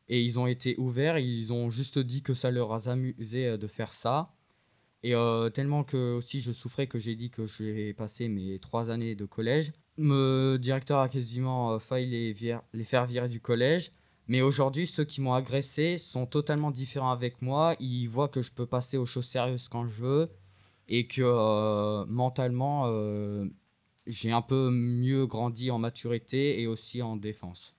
Et 0.08 0.24
ils 0.24 0.40
ont 0.40 0.48
été 0.48 0.74
ouverts. 0.80 1.20
Ils 1.20 1.54
ont 1.54 1.70
juste 1.70 2.00
dit 2.00 2.24
que 2.24 2.34
ça 2.34 2.50
leur 2.50 2.74
a 2.74 2.90
amusé 2.90 3.56
de 3.56 3.68
faire 3.68 3.94
ça. 3.94 4.33
Et 5.04 5.14
tellement 5.54 5.84
que 5.84 6.16
aussi 6.16 6.40
je 6.40 6.52
souffrais 6.54 6.88
que 6.88 6.98
j'ai 6.98 7.16
dit 7.16 7.30
que 7.30 7.46
j'ai 7.46 7.94
passé 7.94 8.30
mes 8.30 8.58
trois 8.60 8.90
années 8.90 9.16
de 9.16 9.26
collège. 9.26 9.74
Le 9.98 10.58
directeur 10.58 11.00
a 11.00 11.08
quasiment 11.08 11.74
euh, 11.74 11.80
failli 11.80 12.34
les, 12.34 12.58
les 12.74 12.84
faire 12.84 13.06
virer 13.06 13.30
du 13.30 13.40
collège. 13.40 13.92
Mais 14.28 14.42
aujourd'hui, 14.42 14.88
ceux 14.88 15.04
qui 15.04 15.22
m'ont 15.22 15.34
agressé 15.34 15.98
sont 15.98 16.26
totalement 16.26 16.72
différents 16.72 17.12
avec 17.12 17.42
moi. 17.42 17.76
Ils 17.80 18.08
voient 18.08 18.30
que 18.30 18.42
je 18.42 18.52
peux 18.52 18.66
passer 18.66 18.98
aux 18.98 19.06
choses 19.06 19.26
sérieuses 19.26 19.68
quand 19.68 19.86
je 19.86 19.94
veux 19.94 20.32
et 20.88 21.08
que 21.08 21.22
euh, 21.22 22.06
mentalement, 22.08 22.88
euh, 22.88 23.46
j'ai 24.08 24.32
un 24.32 24.42
peu 24.42 24.70
mieux 24.72 25.28
grandi 25.28 25.72
en 25.72 25.78
maturité 25.78 26.62
et 26.62 26.68
aussi 26.68 27.02
en 27.02 27.18
défense. 27.18 27.76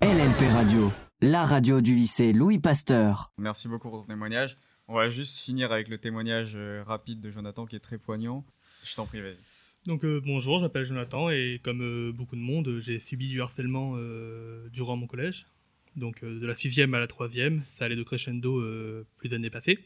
LNP 0.00 0.48
Radio, 0.52 0.90
la 1.20 1.44
radio 1.44 1.80
du 1.80 1.94
lycée 1.94 2.32
Louis 2.32 2.58
Pasteur. 2.58 3.32
Merci 3.38 3.68
beaucoup 3.68 3.90
pour 3.90 4.02
ton 4.02 4.06
témoignage. 4.06 4.56
On 4.88 4.94
va 4.94 5.08
juste 5.08 5.40
finir 5.40 5.70
avec 5.70 5.88
le 5.88 5.98
témoignage 5.98 6.56
rapide 6.86 7.20
de 7.20 7.30
Jonathan 7.30 7.66
qui 7.66 7.76
est 7.76 7.80
très 7.80 7.98
poignant. 7.98 8.44
Je 8.84 8.94
t'en 8.94 9.06
prie, 9.06 9.20
vas-y. 9.20 9.36
Donc 9.86 10.04
euh, 10.04 10.20
bonjour, 10.24 10.58
je 10.58 10.64
m'appelle 10.64 10.84
Jonathan 10.84 11.30
et 11.30 11.60
comme 11.62 11.82
euh, 11.82 12.12
beaucoup 12.12 12.36
de 12.36 12.40
monde, 12.40 12.78
j'ai 12.78 12.98
subi 12.98 13.28
du 13.28 13.40
harcèlement 13.40 13.94
euh, 13.96 14.68
durant 14.70 14.96
mon 14.96 15.06
collège. 15.06 15.46
Donc 15.96 16.22
de 16.24 16.46
la 16.46 16.54
sixième 16.54 16.94
à 16.94 17.00
la 17.00 17.06
troisième, 17.06 17.62
ça 17.62 17.86
allait 17.86 17.96
de 17.96 18.02
crescendo 18.02 18.62
plus 19.16 19.30
d'années 19.30 19.50
passées. 19.50 19.78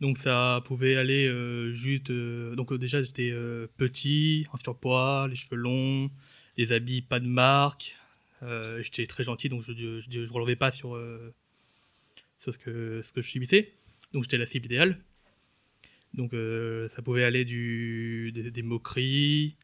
Donc 0.00 0.16
ça 0.16 0.62
pouvait 0.64 0.96
aller 0.96 1.28
juste... 1.72 2.10
donc 2.10 2.72
déjà 2.74 3.02
j'étais 3.02 3.34
petit, 3.76 4.46
en 4.52 4.56
surpoids, 4.56 5.26
les 5.28 5.34
cheveux 5.34 5.56
longs, 5.56 6.10
les 6.56 6.72
habits 6.72 7.02
pas 7.02 7.20
de 7.20 7.26
marque. 7.26 7.96
j'étais 8.80 9.04
très 9.06 9.24
gentil 9.24 9.50
donc 9.50 9.60
je 9.60 9.72
ne 9.72 10.32
relevais 10.32 10.56
pas 10.56 10.70
sur, 10.70 10.98
sur 12.38 12.54
ce, 12.54 12.58
que, 12.58 13.02
ce 13.02 13.12
que 13.12 13.20
je 13.20 13.28
subissais. 13.28 13.74
Donc 14.12 14.24
j'étais 14.24 14.38
la 14.38 14.46
cible 14.46 14.66
idéale. 14.66 14.98
Donc 16.14 16.34
euh, 16.34 16.88
ça 16.88 17.02
pouvait 17.02 17.24
aller 17.24 17.44
du, 17.44 18.32
des, 18.32 18.62
moqueries, 18.62 19.56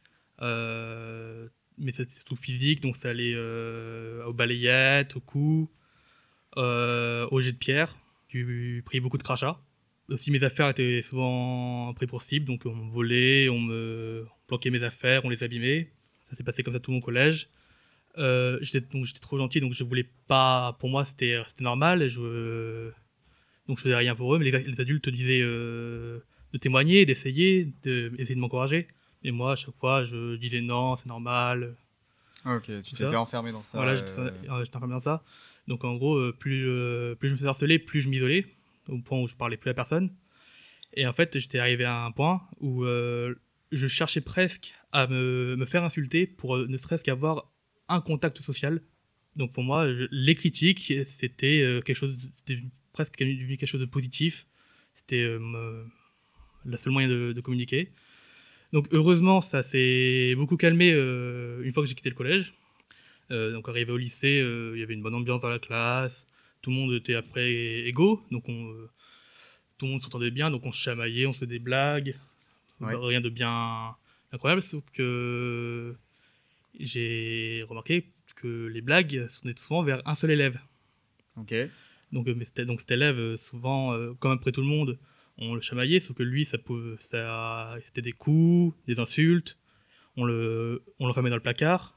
euh, 0.43 1.49
mais 1.79 1.91
c'était 1.91 2.13
surtout 2.13 2.37
physique, 2.37 2.81
donc 2.81 2.97
ça 2.97 3.11
allait 3.11 3.33
euh, 3.35 4.25
aux 4.27 4.33
balayettes, 4.33 5.17
aux 5.17 5.21
coups, 5.21 5.69
aux 6.57 7.41
jets 7.41 7.53
de 7.53 7.59
pierre. 7.59 7.97
J'ai 8.29 8.83
pris 8.83 9.01
beaucoup 9.01 9.19
de 9.19 9.23
crachats. 9.23 9.59
aussi 10.09 10.31
mes 10.31 10.45
affaires 10.45 10.69
étaient 10.69 11.03
souvent 11.03 11.93
pris 11.95 12.07
pour 12.07 12.23
cible, 12.23 12.47
donc 12.47 12.63
on 12.67 12.75
me 12.75 12.91
volait, 12.91 13.49
on 13.49 13.61
me 13.61 14.27
planquait 14.47 14.71
mes 14.71 14.83
affaires, 14.83 15.25
on 15.25 15.31
les 15.31 15.43
abîmait. 15.43 15.93
Ça 16.21 16.37
s'est 16.37 16.45
passé 16.45 16.63
comme 16.63 16.75
ça 16.75 16.81
tout 16.81 16.93
mon 16.93 17.01
collège. 17.01 17.49
Euh, 18.19 18.59
j'étais 18.63 18.81
donc 18.81 19.05
j'étais 19.05 19.21
trop 19.21 19.39
gentil, 19.39 19.61
donc 19.61 19.73
je 19.73 19.85
voulais 19.85 20.09
pas. 20.27 20.77
Pour 20.81 20.89
moi, 20.89 21.05
c'était 21.05 21.43
c'était 21.47 21.65
normal. 21.65 22.07
Je 22.09 22.91
donc 23.69 23.79
je 23.79 23.83
faisais 23.83 23.97
rien 23.97 24.15
pour 24.15 24.35
eux, 24.35 24.39
mais 24.39 24.51
les, 24.51 24.63
les 24.63 24.81
adultes 24.81 25.05
te 25.05 25.11
disaient 25.11 25.41
euh, 25.43 26.21
de 26.53 26.59
témoigner, 26.59 27.05
d'essayer, 27.05 27.73
d'essayer 27.83 28.35
de 28.35 28.41
m'encourager. 28.41 28.89
Et 29.25 29.33
moi, 29.33 29.53
à 29.53 29.55
chaque 29.57 29.75
fois, 29.75 30.05
je 30.05 30.37
disais 30.37 30.61
non, 30.61 30.95
c'est 30.95 31.07
normal. 31.07 31.75
Ok, 32.45 32.71
tu 32.83 32.95
t'étais 32.95 33.17
enfermé 33.17 33.51
dans 33.51 33.63
ça. 33.63 33.79
Voilà, 33.79 33.93
euh, 34.01 34.65
j'étais 34.65 34.77
enfermé 34.77 34.95
dans 34.95 35.01
ça. 35.01 35.25
Donc 35.67 35.85
en 35.85 35.97
gros, 35.97 36.17
euh, 36.17 36.33
plus, 36.33 36.63
plus 37.17 37.29
je 37.29 37.33
me 37.33 37.39
faisais 37.39 37.49
harceler, 37.49 37.79
plus 37.81 38.01
je 38.01 38.09
m'isolais, 38.09 38.47
au 38.89 38.99
point 38.99 39.21
où 39.21 39.27
je 39.27 39.35
parlais 39.35 39.57
plus 39.57 39.71
à 39.71 39.75
personne. 39.75 40.11
Et 40.95 41.07
en 41.07 41.13
fait, 41.13 41.39
j'étais 41.39 41.59
arrivé 41.59 41.85
à 41.85 42.05
un 42.05 42.13
point 42.13 42.43
où 42.61 42.85
je 42.85 43.87
cherchais 43.89 44.21
presque 44.21 44.75
à 44.93 45.09
me, 45.09 45.57
me 45.59 45.65
faire 45.65 45.83
insulter 45.83 46.27
pour 46.27 46.57
ne 46.57 46.77
serait-ce 46.77 47.03
qu'avoir 47.03 47.51
un 47.89 48.01
contact 48.01 48.41
social. 48.41 48.81
Donc 49.35 49.53
pour 49.53 49.65
moi, 49.65 49.87
les 50.13 50.35
critiques, 50.37 50.95
c'était 51.05 51.81
quelque 51.85 51.95
chose, 51.95 52.17
presque 52.97 53.19
devenu 53.19 53.59
quelque 53.59 53.69
chose 53.69 53.81
de 53.83 53.93
positif. 53.99 54.47
C'était 54.95 55.23
euh, 55.23 55.85
le 56.65 56.77
seul 56.79 56.93
moyen 56.93 57.09
de, 57.09 57.41
communiquer. 57.43 57.93
Donc 58.73 58.89
heureusement, 58.91 59.41
ça 59.43 59.63
s'est 59.63 60.35
beaucoup 60.35 60.57
calmé 60.57 60.93
euh, 60.93 61.63
une 61.63 61.73
fois 61.73 61.83
que 61.83 61.89
j'ai 61.89 61.95
quitté 61.95 62.09
le 62.09 62.17
collège. 62.17 62.55
Euh, 63.31 63.53
donc 63.53 63.69
arrivé 63.69 63.93
au 63.93 63.99
lycée, 63.99 64.43
il 64.75 64.81
y 64.81 64.83
avait 64.83 64.95
une 64.95 65.03
bonne 65.03 65.15
ambiance 65.15 65.43
dans 65.43 65.51
la 65.51 65.59
classe. 65.59 66.27
Tout 66.63 66.71
le 66.71 66.77
monde 66.77 66.93
était 66.95 67.15
après 67.15 67.53
égaux, 67.91 68.25
donc 68.31 68.49
on, 68.49 68.75
tout 69.77 69.85
le 69.87 69.93
monde 69.93 70.03
s'entendait 70.03 70.31
bien, 70.31 70.51
donc 70.51 70.65
on 70.65 70.73
se 70.73 70.81
chamaillait, 70.81 71.27
on 71.27 71.33
se 71.33 71.41
faisait 71.41 71.51
des 71.51 71.59
blagues, 71.59 72.17
rien 72.81 73.21
de 73.21 73.29
bien 73.29 73.95
incroyable. 74.33 74.63
Sauf 74.63 74.83
que 74.93 75.95
j'ai 76.81 77.63
remarqué 77.69 78.07
que 78.35 78.67
les 78.67 78.81
blagues 78.81 79.27
sont 79.29 79.49
souvent 79.57 79.83
vers 79.83 80.01
un 80.09 80.15
seul 80.15 80.31
élève. 80.31 80.59
Ok. 81.37 81.55
Donc, 82.17 82.29
euh, 82.29 82.35
mais 82.35 82.65
donc 82.65 82.81
cet 82.81 82.93
élève, 82.93 83.19
euh, 83.19 83.37
souvent, 83.37 83.93
euh, 83.93 84.15
comme 84.15 84.33
après 84.33 84.51
tout 84.51 84.63
le 84.63 84.67
monde, 84.67 84.99
on 85.37 85.55
le 85.55 85.61
chamaillait, 85.61 86.01
sauf 86.01 86.17
que 86.17 86.23
lui, 86.23 86.47
ça, 86.47 86.57
ça, 86.99 87.77
c'était 87.85 88.01
des 88.01 88.13
coups, 88.13 88.75
des 88.87 88.99
insultes, 88.99 89.59
on, 90.17 90.25
le, 90.25 90.83
on 90.99 91.07
l'enfermait 91.07 91.29
dans 91.29 91.37
le 91.37 91.43
placard, 91.43 91.95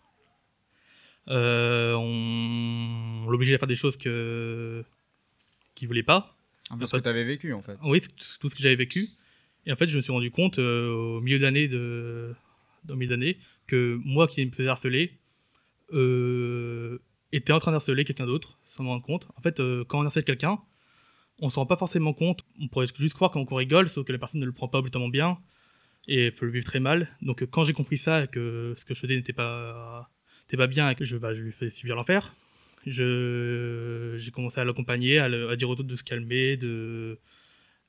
on, 1.27 3.27
l'obligeait 3.29 3.55
à 3.55 3.59
faire 3.59 3.67
des 3.69 3.75
choses 3.75 3.95
que, 3.95 4.83
qu'il 5.73 5.87
voulait 5.87 6.03
pas. 6.03 6.35
Un 6.69 6.77
peu 6.77 6.85
ce 6.85 6.97
que 6.97 7.01
tu 7.01 7.07
avais 7.07 7.23
vécu, 7.23 7.53
en 7.53 7.61
fait. 7.61 7.77
Oui, 7.81 8.01
tout 8.41 8.49
ce 8.49 8.55
que 8.55 8.61
j'avais 8.61 8.75
vécu. 8.75 9.07
Et 9.65 9.71
en 9.71 9.77
fait, 9.77 9.87
je 9.87 9.95
me 9.95 10.01
suis 10.01 10.11
rendu 10.11 10.31
compte 10.31 10.59
au 10.59 11.21
milieu 11.21 11.39
d'année 11.39 11.69
de, 11.69 12.35
dans 12.83 12.97
milieu 12.97 13.11
d'année 13.11 13.37
que 13.67 13.97
moi 14.03 14.27
qui 14.27 14.45
me 14.45 14.51
faisais 14.51 14.67
harceler, 14.67 15.13
euh, 15.93 16.99
était 17.31 17.53
en 17.53 17.59
train 17.59 17.71
d'harceler 17.71 18.05
quelqu'un 18.05 18.25
d'autre 18.25 18.59
sans 18.63 18.83
me 18.83 18.89
rendre 18.89 19.03
compte. 19.03 19.27
En 19.37 19.41
fait, 19.41 19.59
euh, 19.59 19.83
quand 19.85 19.99
on 19.99 20.05
harcèle 20.05 20.23
quelqu'un, 20.23 20.59
on 21.39 21.49
se 21.49 21.55
rend 21.55 21.65
pas 21.65 21.77
forcément 21.77 22.13
compte. 22.13 22.41
On 22.59 22.67
pourrait 22.67 22.87
juste 22.97 23.13
croire 23.13 23.31
qu'on 23.31 23.45
rigole, 23.45 23.89
sauf 23.89 24.05
que 24.05 24.11
la 24.11 24.17
personne 24.17 24.41
ne 24.41 24.45
le 24.45 24.51
prend 24.51 24.67
pas 24.67 24.79
obligatoirement 24.79 25.09
bien 25.09 25.39
et 26.07 26.31
peut 26.31 26.45
le 26.45 26.51
vivre 26.51 26.65
très 26.65 26.79
mal. 26.79 27.09
Donc, 27.21 27.45
quand 27.49 27.63
j'ai 27.63 27.73
compris 27.73 27.97
ça 27.97 28.27
que 28.27 28.73
ce 28.77 28.85
que 28.85 28.93
je 28.93 28.99
faisais 28.99 29.15
n'était 29.15 29.33
pas, 29.33 30.09
pas 30.57 30.67
bien 30.67 30.89
et 30.89 30.95
que 30.95 31.05
je, 31.05 31.17
bah, 31.17 31.33
lui 31.33 31.51
fais 31.51 31.69
subir 31.69 31.95
l'enfer, 31.95 32.33
j'ai 32.85 34.31
commencé 34.31 34.59
à 34.59 34.65
l'accompagner, 34.65 35.19
à, 35.19 35.55
dire 35.55 35.69
aux 35.69 35.73
autres 35.73 35.83
de 35.83 35.95
se 35.95 36.03
calmer, 36.03 36.57
de 36.57 37.19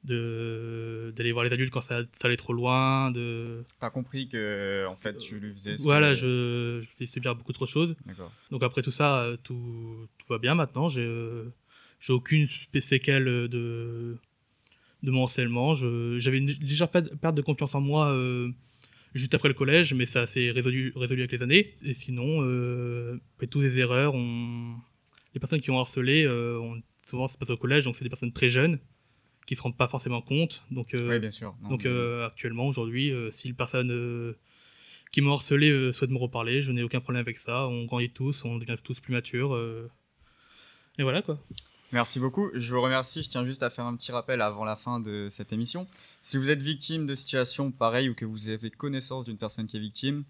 d'aller 0.02 1.32
voir 1.32 1.44
les 1.44 1.52
adultes 1.52 1.72
quand 1.72 1.82
ça, 1.82 2.02
allait 2.22 2.36
trop 2.36 2.54
loin 2.54 3.10
de 3.10 3.62
t'as 3.78 3.90
compris 3.90 4.28
que 4.28 4.86
en 4.88 4.96
fait 4.96 5.18
tu 5.18 5.38
lui 5.38 5.52
faisais 5.52 5.76
voilà 5.80 6.14
je, 6.14 6.80
je 6.80 6.88
fais 6.88 7.04
subir 7.04 7.34
beaucoup 7.36 7.52
trop 7.52 7.66
de 7.66 7.70
choses. 7.70 7.94
Donc 8.50 8.62
après 8.62 8.82
tout 8.82 8.90
ça 8.90 9.26
tout, 9.44 10.08
tout 10.18 10.26
va 10.28 10.38
bien 10.38 10.54
maintenant. 10.54 10.88
J'ai 10.88 11.06
j'ai 12.00 12.12
aucune 12.12 12.48
séquelle 12.80 13.24
de 13.24 14.16
de 15.02 15.10
mon 15.10 15.24
harcèlement. 15.24 15.74
J'avais 15.74 16.38
une 16.38 16.46
légère 16.48 16.88
perte 16.90 17.34
de 17.34 17.42
confiance 17.42 17.74
en 17.74 17.80
moi 17.80 18.12
euh, 18.12 18.50
juste 19.14 19.34
après 19.34 19.48
le 19.48 19.54
collège 19.54 19.94
mais 19.94 20.06
ça 20.06 20.26
s'est 20.26 20.50
résolu 20.50 20.92
résolu 20.96 21.22
avec 21.22 21.32
les 21.32 21.42
années. 21.42 21.74
Et 21.84 21.94
sinon 21.94 22.42
euh, 22.42 23.18
toutes 23.50 23.62
les 23.62 23.78
erreurs 23.78 24.14
on 24.14 24.76
les 25.34 25.40
personnes 25.40 25.60
qui 25.60 25.70
ont 25.70 25.78
harcelé 25.78 26.24
euh, 26.24 26.58
on, 26.58 26.82
souvent 27.06 27.28
c'est 27.28 27.38
pas 27.38 27.50
au 27.52 27.56
collège 27.56 27.84
donc 27.84 27.96
c'est 27.96 28.04
des 28.04 28.10
personnes 28.10 28.32
très 28.32 28.48
jeunes 28.48 28.78
qui 29.46 29.56
se 29.56 29.62
rendent 29.62 29.76
pas 29.76 29.88
forcément 29.88 30.22
compte. 30.22 30.62
Donc, 30.70 30.94
euh, 30.94 31.18
bien 31.18 31.30
sûr. 31.30 31.56
donc 31.68 31.86
euh, 31.86 32.26
actuellement, 32.26 32.66
aujourd'hui, 32.66 33.10
euh, 33.10 33.30
si 33.30 33.48
une 33.48 33.56
personne 33.56 34.34
qui 35.12 35.20
m'a 35.22 35.32
harcelé 35.32 35.92
souhaite 35.92 36.10
me 36.10 36.18
reparler, 36.18 36.62
je 36.62 36.72
n'ai 36.72 36.82
aucun 36.82 37.00
problème 37.00 37.20
avec 37.20 37.36
ça. 37.36 37.66
On 37.66 37.84
grandit 37.84 38.10
tous, 38.10 38.44
on 38.44 38.58
devient 38.58 38.76
tous 38.82 39.00
plus 39.00 39.12
matures. 39.12 39.58
et 40.98 41.02
voilà 41.02 41.22
quoi. 41.22 41.38
Merci 41.92 42.20
beaucoup. 42.20 42.50
Je 42.54 42.72
vous 42.72 42.80
remercie. 42.80 43.24
Je 43.24 43.28
tiens 43.28 43.44
juste 43.44 43.64
à 43.64 43.70
faire 43.70 43.84
un 43.84 43.96
petit 43.96 44.12
rappel 44.12 44.40
avant 44.40 44.64
la 44.64 44.76
fin 44.76 45.00
de 45.00 45.26
cette 45.28 45.52
émission. 45.52 45.88
Si 46.22 46.36
vous 46.36 46.52
êtes 46.52 46.62
victime 46.62 47.04
de 47.04 47.16
situations 47.16 47.72
pareilles 47.72 48.08
ou 48.08 48.14
que 48.14 48.24
vous 48.24 48.48
avez 48.48 48.70
connaissance 48.70 49.24
d'une 49.24 49.38
personne 49.38 49.66
qui 49.66 49.76
est 49.76 49.80
victime, 49.80 50.22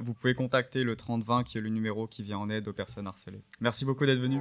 vous 0.00 0.14
pouvez 0.14 0.34
contacter 0.34 0.82
le 0.82 0.96
3020 0.96 1.44
qui 1.44 1.58
est 1.58 1.60
le 1.60 1.68
numéro 1.68 2.06
qui 2.06 2.22
vient 2.22 2.38
en 2.38 2.48
aide 2.48 2.68
aux 2.68 2.72
personnes 2.72 3.06
harcelées. 3.06 3.42
Merci 3.60 3.84
beaucoup 3.84 4.06
d'être 4.06 4.20
venu. 4.20 4.40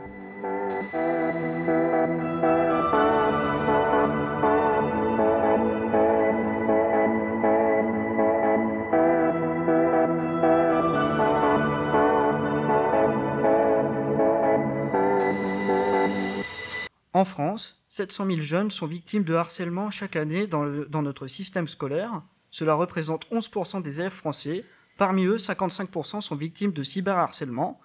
En 17.19 17.25
France, 17.25 17.83
700 17.89 18.27
000 18.27 18.39
jeunes 18.39 18.71
sont 18.71 18.85
victimes 18.85 19.25
de 19.25 19.33
harcèlement 19.33 19.89
chaque 19.89 20.15
année 20.15 20.47
dans, 20.47 20.63
notre 21.01 21.27
système 21.27 21.67
scolaire. 21.67 22.21
Cela 22.49 22.75
représente 22.75 23.29
11% 23.29 23.81
des 23.81 23.99
élèves 23.99 24.13
français. 24.13 24.63
Parmi 24.97 25.25
eux, 25.25 25.35
55% 25.35 26.21
sont 26.21 26.35
victimes 26.37 26.71
de 26.71 26.81
cyberharcèlement. 26.81 27.81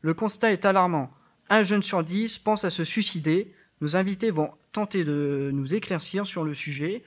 Le 0.00 0.14
constat 0.14 0.50
est 0.50 0.64
alarmant. 0.64 1.12
Un 1.48 1.62
jeune 1.62 1.84
sur 1.84 2.02
dix 2.02 2.40
pense 2.40 2.64
à 2.64 2.70
se 2.70 2.82
suicider. 2.82 3.54
Nos 3.80 3.94
invités 3.94 4.32
vont 4.32 4.50
tenter 4.72 5.04
de 5.04 5.50
nous 5.52 5.76
éclaircir 5.76 6.26
sur 6.26 6.42
le 6.42 6.52
sujet. 6.52 7.04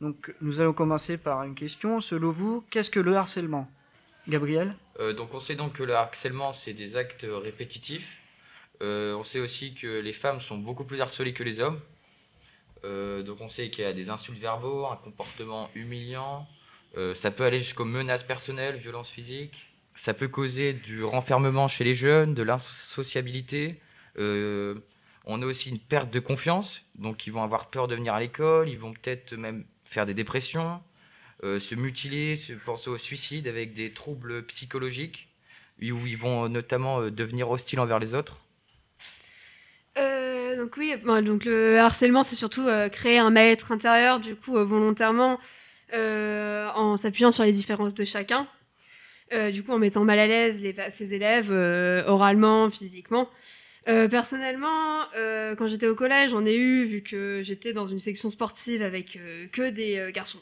Donc, 0.00 0.32
nous 0.40 0.60
allons 0.60 0.72
commencer 0.72 1.18
par 1.18 1.42
une 1.42 1.56
question. 1.56 1.98
Selon 1.98 2.30
vous, 2.30 2.64
qu'est-ce 2.70 2.90
que 2.90 3.00
le 3.00 3.16
harcèlement? 3.16 3.68
Gabriel? 4.28 4.76
Euh, 5.00 5.14
Donc, 5.14 5.34
on 5.34 5.40
sait 5.40 5.56
donc 5.56 5.72
que 5.72 5.82
le 5.82 5.96
harcèlement, 5.96 6.52
c'est 6.52 6.74
des 6.74 6.94
actes 6.94 7.26
répétitifs 7.28 8.17
euh, 8.80 9.14
on 9.16 9.24
sait 9.24 9.40
aussi 9.40 9.74
que 9.74 10.00
les 10.00 10.12
femmes 10.12 10.40
sont 10.40 10.56
beaucoup 10.56 10.84
plus 10.84 11.00
harcelées 11.00 11.32
que 11.32 11.42
les 11.42 11.60
hommes. 11.60 11.80
Euh, 12.84 13.22
donc 13.22 13.40
on 13.40 13.48
sait 13.48 13.70
qu'il 13.70 13.84
y 13.84 13.86
a 13.86 13.92
des 13.92 14.10
insultes 14.10 14.38
verbaux, 14.38 14.86
un 14.86 14.96
comportement 14.96 15.68
humiliant. 15.74 16.46
Euh, 16.96 17.14
ça 17.14 17.30
peut 17.30 17.44
aller 17.44 17.58
jusqu'aux 17.58 17.84
menaces 17.84 18.22
personnelles, 18.22 18.76
violences 18.76 19.10
physiques. 19.10 19.72
Ça 19.94 20.14
peut 20.14 20.28
causer 20.28 20.74
du 20.74 21.02
renfermement 21.02 21.66
chez 21.66 21.84
les 21.84 21.94
jeunes, 21.94 22.34
de 22.34 22.42
l'insociabilité. 22.42 23.80
on 24.16 25.42
a 25.42 25.44
aussi 25.44 25.70
une 25.70 25.80
perte 25.80 26.10
de 26.10 26.20
confiance. 26.20 26.84
Donc 26.94 27.26
ils 27.26 27.32
vont 27.32 27.42
avoir 27.42 27.68
peur 27.68 27.88
de 27.88 27.96
venir 27.96 28.14
à 28.14 28.20
l'école, 28.20 28.68
ils 28.68 28.78
vont 28.78 28.92
peut-être 28.92 29.34
même 29.34 29.64
faire 29.84 30.06
des 30.06 30.14
dépressions, 30.14 30.80
se 31.42 31.74
mutiler, 31.74 32.36
se 32.36 32.52
penser 32.52 32.90
au 32.90 32.98
suicide 32.98 33.48
avec 33.48 33.72
des 33.72 33.92
troubles 33.92 34.44
psychologiques, 34.46 35.28
où 35.82 36.06
ils 36.06 36.16
vont 36.16 36.48
notamment 36.48 37.10
devenir 37.10 37.50
hostiles 37.50 37.80
envers 37.80 37.98
les 37.98 38.14
autres. 38.14 38.38
Euh, 39.98 40.56
donc 40.56 40.76
oui, 40.76 40.94
donc 41.22 41.44
le 41.44 41.78
harcèlement, 41.78 42.22
c'est 42.22 42.36
surtout 42.36 42.66
euh, 42.66 42.88
créer 42.88 43.18
un 43.18 43.30
mal-être 43.30 43.72
intérieur, 43.72 44.20
du 44.20 44.34
coup, 44.36 44.56
euh, 44.56 44.64
volontairement, 44.64 45.38
en 45.92 46.96
s'appuyant 46.96 47.30
sur 47.30 47.44
les 47.44 47.52
différences 47.52 47.94
de 47.94 48.04
chacun. 48.04 48.46
du 49.52 49.62
coup, 49.62 49.72
en 49.72 49.78
mettant 49.78 50.04
mal 50.04 50.18
à 50.18 50.26
l'aise 50.26 50.62
ses 50.90 51.14
élèves, 51.14 51.50
oralement, 52.06 52.70
physiquement. 52.70 53.28
personnellement, 53.86 55.04
quand 55.56 55.66
j'étais 55.68 55.86
au 55.86 55.94
collège, 55.94 56.30
j'en 56.30 56.44
ai 56.44 56.56
eu, 56.56 56.84
vu 56.84 57.02
que 57.02 57.42
j'étais 57.42 57.72
dans 57.72 57.88
une 57.88 58.00
section 58.00 58.28
sportive 58.30 58.82
avec 58.82 59.18
que 59.52 59.70
des 59.70 60.10
garçons. 60.12 60.40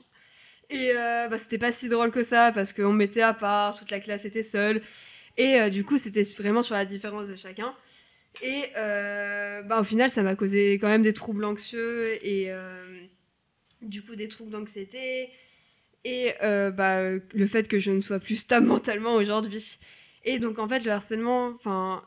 Et 0.70 0.92
bah, 0.94 1.38
c'était 1.38 1.58
pas 1.58 1.70
si 1.70 1.88
drôle 1.88 2.10
que 2.10 2.24
ça, 2.24 2.50
parce 2.52 2.72
qu'on 2.72 2.92
me 2.92 2.98
mettait 2.98 3.22
à 3.22 3.34
part, 3.34 3.78
toute 3.78 3.90
la 3.92 4.00
classe 4.00 4.24
était 4.24 4.42
seule. 4.42 4.82
Et 5.36 5.70
du 5.70 5.84
coup, 5.84 5.96
c'était 5.96 6.24
vraiment 6.38 6.62
sur 6.62 6.74
la 6.74 6.84
différence 6.86 7.28
de 7.28 7.36
chacun. 7.36 7.72
Et 8.42 8.64
euh, 8.76 9.62
bah, 9.62 9.80
au 9.80 9.84
final, 9.84 10.10
ça 10.10 10.22
m'a 10.22 10.36
causé 10.36 10.74
quand 10.74 10.88
même 10.88 11.02
des 11.02 11.12
troubles 11.12 11.44
anxieux 11.44 12.14
et 12.24 12.46
euh, 12.50 12.84
du 13.82 14.02
coup 14.02 14.16
des 14.16 14.28
troubles 14.28 14.50
d'anxiété 14.50 15.30
et 16.04 16.34
euh, 16.42 16.70
bah, 16.70 17.02
le 17.10 17.46
fait 17.46 17.66
que 17.68 17.78
je 17.78 17.90
ne 17.90 18.00
sois 18.00 18.18
plus 18.20 18.36
stable 18.36 18.66
mentalement 18.68 19.14
aujourd'hui. 19.14 19.78
Et 20.24 20.38
donc 20.40 20.58
en 20.58 20.68
fait, 20.68 20.80
le 20.80 20.90
harcèlement, 20.90 21.56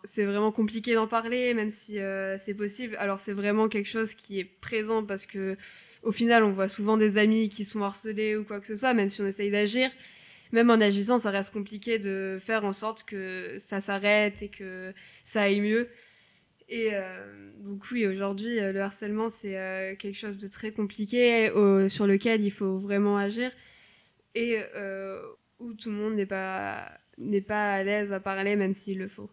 c'est 0.04 0.26
vraiment 0.26 0.52
compliqué 0.52 0.94
d'en 0.94 1.08
parler, 1.08 1.54
même 1.54 1.72
si 1.72 2.00
c'est 2.38 2.54
possible. 2.54 2.98
Alors 3.00 3.22
c'est 3.22 3.32
vraiment 3.32 3.70
quelque 3.70 3.88
chose 3.88 4.13
qui 4.13 4.39
est 4.39 4.44
présent 4.44 5.06
parce 5.06 5.26
que 5.26 5.56
au 6.04 6.12
final, 6.12 6.44
on 6.44 6.52
voit 6.52 6.68
souvent 6.68 6.98
des 6.98 7.18
amis 7.18 7.48
qui 7.48 7.63
sont 7.63 7.82
harcelés 7.82 8.36
ou 8.36 8.44
quoi 8.44 8.60
que 8.60 8.68
ce 8.68 8.76
soit, 8.76 8.94
même 8.94 9.08
si 9.08 9.22
on 9.22 9.28
essaye 9.28 9.52
d'agir. 9.52 9.89
Même 10.52 10.70
en 10.70 10.82
agissant, 10.82 11.18
ça 11.18 11.30
reste 11.30 11.54
compliqué 11.54 12.00
de 12.00 12.39
faire 12.46 12.65
en 12.65 12.74
sorte 12.74 13.04
que 13.04 13.58
ça 13.60 13.82
s'arrête 13.82 14.42
et 14.42 14.50
que 14.50 14.94
ça 15.26 15.44
aille 15.44 15.62
mieux. 15.62 15.88
Et 16.69 16.91
euh, 16.93 17.51
donc 17.58 17.84
oui, 17.91 18.05
aujourd'hui, 18.05 18.60
euh, 18.60 18.71
le 18.71 18.82
harcèlement, 18.82 19.29
c'est 19.29 19.58
euh, 19.58 19.95
quelque 19.95 20.17
chose 20.17 20.38
de 20.38 20.47
très 20.47 20.71
compliqué 20.71 21.47
sur 21.89 22.05
lequel 22.05 22.43
il 22.43 22.51
faut 22.51 22.77
vraiment 22.77 23.17
agir 23.17 23.51
et 24.36 24.60
où 25.60 25.73
tout 25.73 25.89
le 25.89 25.95
monde 25.95 26.13
n'est 26.13 26.27
pas, 26.27 26.91
n'est 27.17 27.41
pas 27.41 27.73
à 27.73 27.84
l'aise 27.84 28.13
à 28.13 28.19
parler, 28.19 28.55
même 28.55 28.73
s'il 28.73 28.99
le 28.99 29.10
faut. 29.10 29.29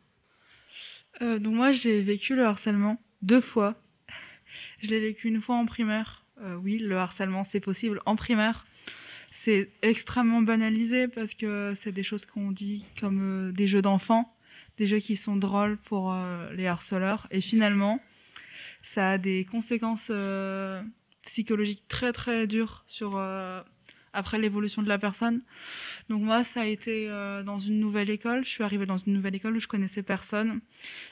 donc 1.20 1.54
moi, 1.54 1.72
j'ai 1.72 2.02
vécu 2.02 2.34
le 2.34 2.42
harcèlement 2.42 3.00
deux 3.22 3.42
fois. 3.42 3.74
Je 4.80 4.88
l'ai 4.88 5.00
vécu 5.00 5.28
une 5.28 5.40
fois 5.40 5.56
en 5.56 5.66
primaire. 5.66 6.24
oui, 6.62 6.78
le 6.78 6.96
harcèlement, 6.96 7.44
c'est 7.44 7.60
possible 7.60 8.00
en 8.06 8.16
primaire. 8.16 8.66
C'est 9.30 9.70
extrêmement 9.82 10.40
banalisé 10.40 11.08
parce 11.08 11.34
que 11.34 11.74
c'est 11.76 11.92
des 11.92 12.02
choses 12.02 12.24
qu'on 12.24 12.50
dit 12.50 12.86
comme 12.98 13.52
des 13.52 13.66
jeux 13.66 13.82
d'enfants 13.82 14.35
des 14.78 14.86
jeux 14.86 14.98
qui 14.98 15.16
sont 15.16 15.36
drôles 15.36 15.76
pour 15.78 16.12
euh, 16.12 16.52
les 16.52 16.66
harceleurs. 16.66 17.26
Et 17.30 17.40
finalement, 17.40 18.00
ça 18.82 19.12
a 19.12 19.18
des 19.18 19.44
conséquences 19.44 20.08
euh, 20.10 20.82
psychologiques 21.24 21.84
très 21.88 22.12
très 22.12 22.46
dures 22.46 22.84
sur 22.86 23.16
euh, 23.16 23.62
après 24.12 24.38
l'évolution 24.38 24.82
de 24.82 24.88
la 24.88 24.98
personne. 24.98 25.42
Donc 26.08 26.22
moi, 26.22 26.44
ça 26.44 26.62
a 26.62 26.66
été 26.66 27.08
dans 27.44 27.58
une 27.58 27.78
nouvelle 27.78 28.08
école. 28.08 28.44
Je 28.44 28.48
suis 28.48 28.64
arrivée 28.64 28.86
dans 28.86 28.96
une 28.96 29.12
nouvelle 29.12 29.34
école 29.34 29.56
où 29.56 29.60
je 29.60 29.66
connaissais 29.66 30.02
personne. 30.02 30.60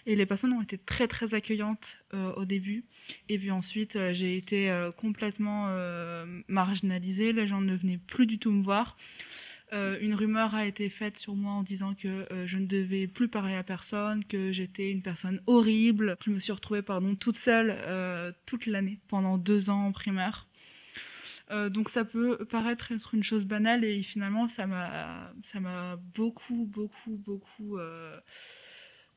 Et 0.07 0.17
les 0.17 0.25
personnes 0.25 0.55
ont 0.55 0.63
été 0.63 0.79
très 0.79 1.07
très 1.07 1.35
accueillantes 1.35 2.03
au 2.37 2.47
début. 2.47 2.87
Et 3.29 3.39
puis 3.39 3.51
ensuite, 3.51 3.99
j'ai 4.13 4.39
été 4.39 4.89
complètement 4.97 5.69
marginalisée. 6.49 7.35
Les 7.35 7.47
gens 7.47 7.61
ne 7.61 7.77
venaient 7.77 7.99
plus 7.99 8.25
du 8.25 8.39
tout 8.39 8.53
me 8.53 8.63
voir. 8.63 8.97
Euh, 9.75 9.99
une 10.01 10.15
rumeur 10.15 10.55
a 10.55 10.67
été 10.67 10.89
faite 10.89 11.19
sur 11.19 11.35
moi 11.35 11.53
en 11.53 11.65
disant 11.65 11.95
que 11.95 12.33
euh, 12.33 12.47
je 12.47 12.59
ne 12.59 12.67
devais 12.67 13.09
plus 13.09 13.29
parler 13.29 13.55
à 13.55 13.65
personne, 13.65 14.25
que 14.25 14.53
j'étais 14.53 14.91
une 14.91 15.03
personne 15.03 15.41
horrible. 15.47 16.17
Je 16.25 16.31
me 16.31 16.39
suis 16.39 16.53
retrouvée 16.53 16.83
pardon, 16.83 17.17
toute 17.17 17.37
seule 17.37 17.75
euh, 17.77 18.31
toute 18.47 18.67
l'année, 18.67 19.01
pendant 19.09 19.37
deux 19.37 19.71
ans 19.71 19.87
en 19.87 19.93
primaire. 19.93 20.47
donc 21.71 21.89
ça 21.91 22.05
peut 22.05 22.45
paraître 22.51 22.93
être 22.93 23.15
une 23.15 23.23
chose 23.23 23.45
banale 23.45 23.85
et 23.85 24.03
finalement 24.03 24.49
ça 24.49 24.67
m'a 24.67 25.33
ça 25.43 25.61
m'a 25.61 25.97
beaucoup 26.15 26.65
beaucoup 26.67 27.17
beaucoup 27.27 27.79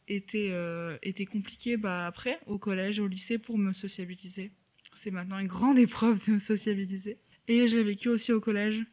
été 0.08 0.42
été 1.02 1.26
compliqué 1.26 1.78
bah 1.78 2.06
après 2.06 2.40
au 2.46 2.60
collège 2.60 3.00
au 3.00 3.08
lycée 3.08 3.38
pour 3.40 3.58
me 3.58 3.72
sociabiliser 3.74 4.52
c'est 5.02 5.12
maintenant 5.12 5.40
une 5.40 5.48
grande 5.48 5.80
épreuve 5.88 6.18
de 6.28 6.34
me 6.34 6.40
sociabiliser 6.40 7.18
et 7.48 7.68
je 7.68 7.78
l'ai 7.78 7.84
vécu 7.84 8.10
aussi 8.10 8.34
au 8.34 8.42
collège 8.42 8.86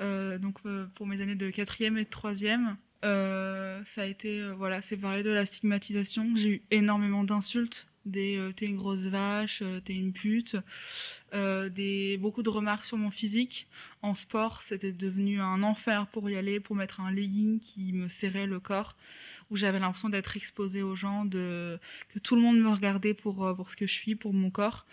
donc 0.00 0.58
euh, 0.66 0.86
pour 0.94 1.06
mes 1.06 1.20
années 1.20 1.34
de 1.34 1.50
quatrième 1.50 1.96
et 1.98 2.04
de 2.04 2.10
troisième, 2.10 2.76
euh, 3.04 3.82
ça 3.84 4.02
a 4.02 4.06
été 4.06 4.42
voilà, 4.56 4.82
c'est 4.82 4.96
varié 4.96 5.22
de 5.22 5.30
la 5.30 5.46
stigmatisation. 5.46 6.34
J'ai 6.36 6.48
eu 6.48 6.62
énormément 6.70 7.24
d'insultes, 7.24 7.86
des 8.06 8.50
t'es 8.56 8.66
une 8.66 8.76
grosse 8.76 9.06
vache, 9.06 9.62
t'es 9.84 9.94
une 9.94 10.12
pute, 10.12 10.56
des 11.32 12.18
beaucoup 12.20 12.42
de 12.42 12.50
remarques 12.50 12.84
sur 12.86 12.96
mon 12.96 13.10
physique. 13.10 13.66
En 14.02 14.14
sport, 14.14 14.62
c'était 14.62 14.92
devenu 14.92 15.40
un 15.40 15.62
enfer 15.62 16.06
pour 16.08 16.28
y 16.30 16.36
aller, 16.36 16.60
pour 16.60 16.76
mettre 16.76 17.00
un 17.00 17.10
legging 17.10 17.60
qui 17.60 17.92
me 17.92 18.08
serrait 18.08 18.46
le 18.46 18.60
corps, 18.60 18.96
où 19.50 19.56
j'avais 19.56 19.78
l'impression 19.78 20.08
d'être 20.08 20.36
exposée 20.36 20.82
aux 20.82 20.94
gens, 20.94 21.24
de 21.24 21.78
que 22.12 22.18
tout 22.18 22.36
le 22.36 22.42
monde 22.42 22.58
me 22.58 22.70
regardait 22.70 23.14
pour 23.14 23.54
pour 23.54 23.70
ce 23.70 23.76
que 23.76 23.86
je 23.86 23.92
suis, 23.92 24.14
pour 24.14 24.32
mon 24.32 24.50
corps. 24.50 24.86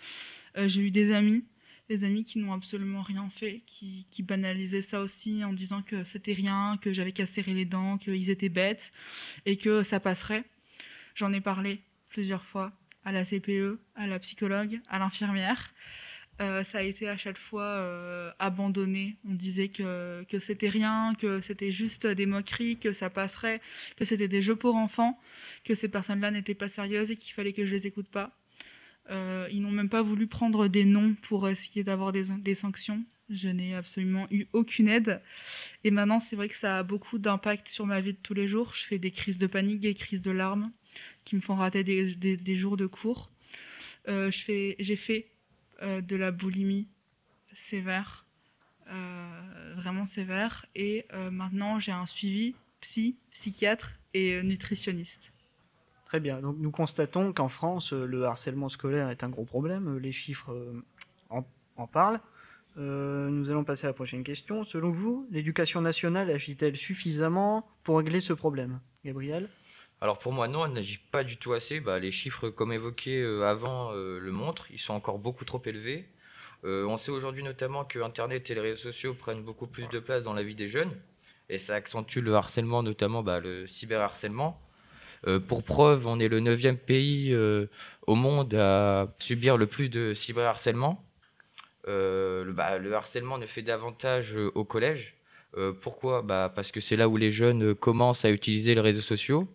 j'ai 0.56 0.82
eu 0.82 0.90
des 0.90 1.12
amis 1.12 1.44
des 1.92 2.04
amis 2.04 2.24
qui 2.24 2.38
n'ont 2.38 2.52
absolument 2.52 3.02
rien 3.02 3.28
fait, 3.30 3.60
qui, 3.66 4.06
banalisaient 4.22 4.82
ça 4.82 5.00
aussi 5.00 5.44
en 5.44 5.52
disant 5.52 5.82
que 5.82 6.04
c'était 6.04 6.32
rien, 6.32 6.78
que 6.80 6.92
j'avais 6.92 7.12
qu'à 7.12 7.26
serrer 7.26 7.54
les 7.54 7.64
dents, 7.66 7.98
qu'ils 7.98 8.30
étaient 8.30 8.48
bêtes 8.48 8.92
et 9.44 9.56
que 9.56 9.82
ça 9.82 10.00
passerait. 10.00 10.44
J'en 11.14 11.32
ai 11.32 11.40
parlé 11.40 11.80
plusieurs 12.08 12.44
fois 12.44 12.72
à 13.04 13.12
la 13.12 13.24
CPE, 13.24 13.78
à 13.94 14.06
la 14.06 14.18
psychologue, 14.20 14.80
à 14.88 14.98
l'infirmière. 14.98 15.74
Euh, 16.40 16.64
ça 16.64 16.78
a 16.78 16.82
été 16.82 17.08
à 17.08 17.18
chaque 17.18 17.36
fois 17.36 17.64
euh, 17.64 18.32
abandonné. 18.38 19.16
On 19.28 19.34
disait 19.34 19.68
que, 19.68 20.24
que 20.24 20.38
c'était 20.38 20.70
rien, 20.70 21.14
que 21.18 21.42
c'était 21.42 21.70
juste 21.70 22.06
des 22.06 22.24
moqueries, 22.26 22.78
que 22.78 22.94
ça 22.94 23.10
passerait, 23.10 23.60
que 23.96 24.06
c'était 24.06 24.28
des 24.28 24.40
jeux 24.40 24.56
pour 24.56 24.76
enfants, 24.76 25.20
que 25.64 25.74
ces 25.74 25.88
personnes-là 25.88 26.30
n'étaient 26.30 26.54
pas 26.54 26.70
sérieuses 26.70 27.10
et 27.10 27.16
qu'il 27.16 27.34
fallait 27.34 27.52
que 27.52 27.66
je 27.66 27.74
les 27.74 27.86
écoute 27.86 28.08
pas. 28.08 28.30
Euh, 29.10 29.48
ils 29.50 29.60
n'ont 29.60 29.70
même 29.70 29.88
pas 29.88 30.02
voulu 30.02 30.26
prendre 30.26 30.68
des 30.68 30.84
noms 30.84 31.14
pour 31.22 31.48
essayer 31.48 31.82
d'avoir 31.82 32.12
des, 32.12 32.54
sanctions. 32.54 33.04
Je 33.28 33.48
n'ai 33.48 33.74
absolument 33.74 34.26
eu 34.30 34.46
aucune 34.52 34.88
aide. 34.88 35.20
Et 35.84 35.90
maintenant, 35.90 36.20
c'est 36.20 36.36
vrai 36.36 36.48
que 36.48 36.56
ça 36.56 36.78
a 36.78 36.82
beaucoup 36.82 37.18
d'impact 37.18 37.68
sur 37.68 37.86
ma 37.86 38.00
vie 38.00 38.12
de 38.12 38.18
tous 38.22 38.34
les 38.34 38.46
jours. 38.46 38.74
Je 38.74 38.84
fais 38.84 38.98
des 38.98 39.10
crises 39.10 39.38
de 39.38 39.46
panique, 39.46 39.80
des 39.80 39.94
crises 39.94 40.22
de 40.22 40.30
larmes 40.30 40.70
qui 41.24 41.36
me 41.36 41.40
font 41.40 41.54
rater 41.54 41.82
des, 41.84 42.56
jours 42.56 42.76
de 42.76 42.86
cours. 42.86 43.30
Euh, 44.08 44.30
j'ai 44.30 44.96
fait 44.96 45.28
euh, 45.82 46.00
de 46.00 46.16
la 46.16 46.30
boulimie 46.30 46.88
sévère, 47.54 48.26
vraiment 49.76 50.04
sévère. 50.04 50.66
Et 50.74 51.06
maintenant, 51.30 51.78
j'ai 51.78 51.92
un 51.92 52.06
suivi 52.06 52.54
psy, 52.80 53.16
psychiatre 53.30 53.92
et 54.14 54.42
nutritionniste. 54.42 55.32
Très 56.12 56.20
bien. 56.20 56.42
Donc 56.42 56.56
nous 56.58 56.70
constatons 56.70 57.32
qu'en 57.32 57.48
France, 57.48 57.94
euh, 57.94 58.04
le 58.04 58.26
harcèlement 58.26 58.68
scolaire 58.68 59.08
est 59.08 59.24
un 59.24 59.30
gros 59.30 59.46
problème. 59.46 59.96
Les 59.96 60.12
chiffres 60.12 60.52
euh, 60.52 60.82
en, 61.30 61.86
parlent. 61.86 62.20
Euh, 62.76 63.30
nous 63.30 63.48
allons 63.48 63.64
passer 63.64 63.86
à 63.86 63.88
la 63.88 63.94
prochaine 63.94 64.22
question. 64.22 64.62
Selon 64.62 64.90
vous, 64.90 65.26
l'éducation 65.30 65.80
nationale 65.80 66.30
agit-elle 66.30 66.76
suffisamment 66.76 67.66
pour 67.82 67.96
régler 67.96 68.20
ce 68.20 68.34
problème? 68.34 68.80
Gabriel? 69.06 69.48
Alors 70.02 70.18
pour 70.18 70.34
moi 70.34 70.48
non, 70.48 70.66
elle 70.66 70.74
n'agit 70.74 70.98
pas 70.98 71.24
du 71.24 71.38
tout 71.38 71.54
assez. 71.54 71.80
Bah, 71.80 71.98
les 71.98 72.10
chiffres 72.10 72.50
comme 72.50 72.74
évoqué 72.74 73.24
avant 73.42 73.92
le 73.92 74.30
montrent, 74.32 74.70
ils 74.70 74.78
sont 74.78 74.92
encore 74.92 75.18
beaucoup 75.18 75.46
trop 75.46 75.62
élevés. 75.64 76.06
on 76.62 76.98
sait 76.98 77.10
aujourd'hui 77.10 77.42
notamment 77.42 77.86
que 77.86 77.98
Internet 78.00 78.50
et 78.50 78.54
les 78.54 78.60
réseaux 78.60 78.92
sociaux 78.92 79.14
prennent 79.14 79.42
beaucoup 79.42 79.66
plus 79.66 79.86
de 79.86 79.98
place 79.98 80.22
dans 80.22 80.34
la 80.34 80.42
vie 80.42 80.54
des 80.54 80.68
jeunes 80.68 80.92
et 81.48 81.56
ça 81.56 81.74
accentue 81.74 82.18
le 82.18 82.34
harcèlement, 82.34 82.82
notamment 82.82 83.22
bah, 83.22 83.40
le 83.40 83.66
cyberharcèlement. 83.66 84.60
Euh, 85.26 85.38
pour 85.38 85.62
preuve, 85.62 86.06
on 86.06 86.18
est 86.18 86.28
le 86.28 86.40
neuvième 86.40 86.76
pays 86.76 87.32
euh, 87.32 87.66
au 88.06 88.14
monde 88.14 88.54
à 88.54 89.14
subir 89.18 89.56
le 89.56 89.66
plus 89.66 89.88
de 89.88 90.14
cyberharcèlement. 90.14 91.04
Euh, 91.88 92.44
le, 92.44 92.52
bah, 92.52 92.78
le 92.78 92.94
harcèlement 92.94 93.38
ne 93.38 93.46
fait 93.46 93.62
davantage 93.62 94.36
au 94.36 94.64
collège. 94.64 95.14
pourquoi? 95.80 96.22
Bah, 96.22 96.50
Parce 96.54 96.72
que 96.72 96.80
c'est 96.80 96.96
là 96.96 97.08
où 97.08 97.16
les 97.16 97.30
jeunes 97.30 97.74
commencent 97.74 98.24
à 98.24 98.30
utiliser 98.30 98.74
les 98.74 98.80
réseaux 98.80 99.02
sociaux 99.02 99.46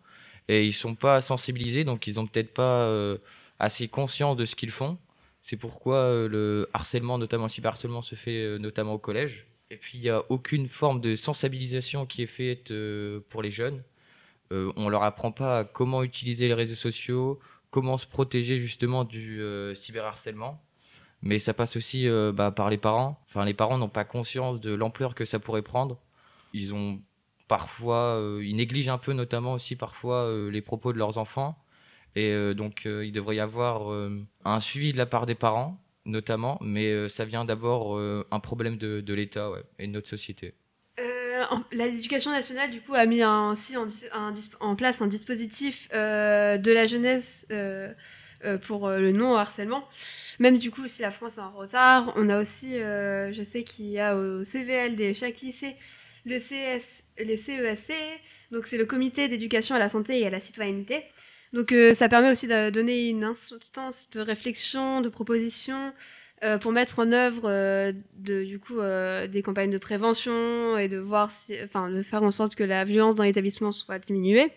et 0.47 0.65
ils 0.65 0.73
sont 0.73 0.95
pas 0.95 1.21
sensibilisés, 1.21 1.83
donc 1.83 2.07
ils 2.07 2.15
n'ont 2.15 2.27
peut-être 2.27 2.53
pas 2.53 3.17
assez 3.59 3.87
conscience 3.87 4.37
de 4.37 4.45
ce 4.45 4.55
qu'ils 4.55 4.71
font. 4.71 4.97
C'est 5.41 5.57
pourquoi 5.57 6.27
le 6.27 6.69
harcèlement, 6.73 7.17
notamment 7.17 7.45
le 7.45 7.49
cyberharcèlement, 7.49 8.01
se 8.01 8.15
fait 8.15 8.59
notamment 8.59 8.93
au 8.93 8.99
collège. 8.99 9.47
Et 9.71 9.77
puis 9.77 9.97
il 9.97 10.01
n'y 10.01 10.09
a 10.09 10.23
aucune 10.29 10.67
forme 10.67 11.01
de 11.01 11.15
sensibilisation 11.15 12.05
qui 12.05 12.23
est 12.23 12.27
faite 12.27 12.71
pour 13.29 13.41
les 13.41 13.51
jeunes. 13.51 13.81
Euh, 14.51 14.71
on 14.75 14.89
leur 14.89 15.03
apprend 15.03 15.31
pas 15.31 15.63
comment 15.65 16.03
utiliser 16.03 16.47
les 16.47 16.53
réseaux 16.53 16.75
sociaux, 16.75 17.39
comment 17.69 17.97
se 17.97 18.07
protéger 18.07 18.59
justement 18.59 19.03
du 19.03 19.41
euh, 19.41 19.73
cyberharcèlement. 19.75 20.61
Mais 21.21 21.39
ça 21.39 21.53
passe 21.53 21.75
aussi 21.75 22.07
euh, 22.07 22.31
bah, 22.31 22.51
par 22.51 22.69
les 22.69 22.77
parents. 22.77 23.19
Enfin, 23.27 23.43
les 23.45 23.53
parents 23.53 23.77
n'ont 23.77 23.89
pas 23.89 24.05
conscience 24.05 24.61
de 24.61 24.73
l'ampleur 24.73 25.15
que 25.15 25.25
ça 25.25 25.39
pourrait 25.39 25.63
prendre. 25.63 25.99
Ils 26.53 26.73
ont 26.73 27.01
parfois, 27.47 28.21
ils 28.41 28.55
négligent 28.55 28.89
un 28.89 28.97
peu, 28.97 29.13
notamment 29.13 29.53
aussi 29.53 29.75
parfois 29.75 30.29
les 30.51 30.61
propos 30.61 30.91
de 30.91 30.97
leurs 30.97 31.17
enfants. 31.17 31.57
Et 32.15 32.53
donc, 32.55 32.83
il 32.85 33.11
devrait 33.11 33.37
y 33.37 33.39
avoir 33.39 33.89
un 34.43 34.59
suivi 34.59 34.91
de 34.91 34.97
la 34.97 35.05
part 35.05 35.25
des 35.25 35.35
parents, 35.35 35.81
notamment, 36.05 36.57
mais 36.61 37.07
ça 37.09 37.23
vient 37.23 37.45
d'abord 37.45 37.97
un 37.99 38.39
problème 38.41 38.77
de, 38.77 39.13
l'État 39.13 39.51
et 39.79 39.87
de 39.87 39.91
notre 39.93 40.09
société 40.09 40.55
l'éducation 41.71 42.31
nationale, 42.31 42.71
du 42.71 42.81
coup, 42.81 42.93
a 42.93 43.05
mis 43.05 43.23
aussi 43.23 43.75
en, 43.77 44.75
place 44.75 45.01
un 45.01 45.07
dispositif 45.07 45.87
euh, 45.93 46.57
de 46.57 46.71
la 46.71 46.87
jeunesse 46.87 47.45
euh, 47.51 47.91
euh, 48.45 48.57
pour 48.57 48.89
le 48.89 49.11
non-harcèlement. 49.11 49.87
Même 50.39 50.57
du 50.57 50.71
coup, 50.71 50.87
si 50.87 51.01
la 51.01 51.11
France 51.11 51.37
est 51.37 51.41
en 51.41 51.51
retard, 51.51 52.13
on 52.15 52.29
a 52.29 52.39
aussi, 52.39 52.73
je 52.73 53.41
sais 53.43 53.63
qu'il 53.63 53.87
y 53.87 53.99
a 53.99 54.15
au 54.15 54.43
CVLD, 54.43 55.13
chaque 55.13 55.41
lycée, 55.41 55.75
le, 56.25 56.37
CS, 56.37 56.83
le 57.19 57.35
CESC, 57.35 57.93
donc 58.51 58.67
c'est 58.67 58.77
le 58.77 58.85
comité 58.85 59.27
d'éducation 59.27 59.75
à 59.75 59.79
la 59.79 59.89
santé 59.89 60.19
et 60.19 60.27
à 60.27 60.29
la 60.29 60.39
citoyenneté. 60.39 61.03
Donc 61.53 61.73
ça 61.93 62.09
permet 62.09 62.29
aussi 62.29 62.47
de 62.47 62.69
donner 62.69 63.09
une 63.09 63.23
instance 63.23 64.09
de 64.11 64.19
réflexion, 64.19 65.01
de 65.01 65.09
proposition, 65.09 65.93
euh, 66.43 66.59
pour 66.59 66.71
mettre 66.71 66.99
en 66.99 67.11
œuvre 67.11 67.49
euh, 67.49 67.91
du 68.13 68.59
coup, 68.59 68.79
euh, 68.79 69.25
des 69.25 69.41
campagnes 69.41 69.71
de 69.71 69.79
prévention 69.79 70.77
et 70.77 70.87
de, 70.87 70.99
voir 70.99 71.31
enfin, 71.63 71.89
de 71.89 72.03
faire 72.03 72.21
en 72.21 72.29
sorte 72.29 72.53
que 72.53 72.63
la 72.63 72.85
violence 72.85 73.15
dans 73.15 73.23
l'établissement 73.23 73.71
soit 73.71 73.97
diminuée. 73.97 74.51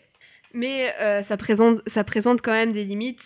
Mais 0.52 0.94
ça, 1.22 1.36
présente, 1.36 1.80
ça 1.86 2.04
présente 2.04 2.42
quand 2.42 2.52
même 2.52 2.72
des 2.72 2.84
limites 2.84 3.22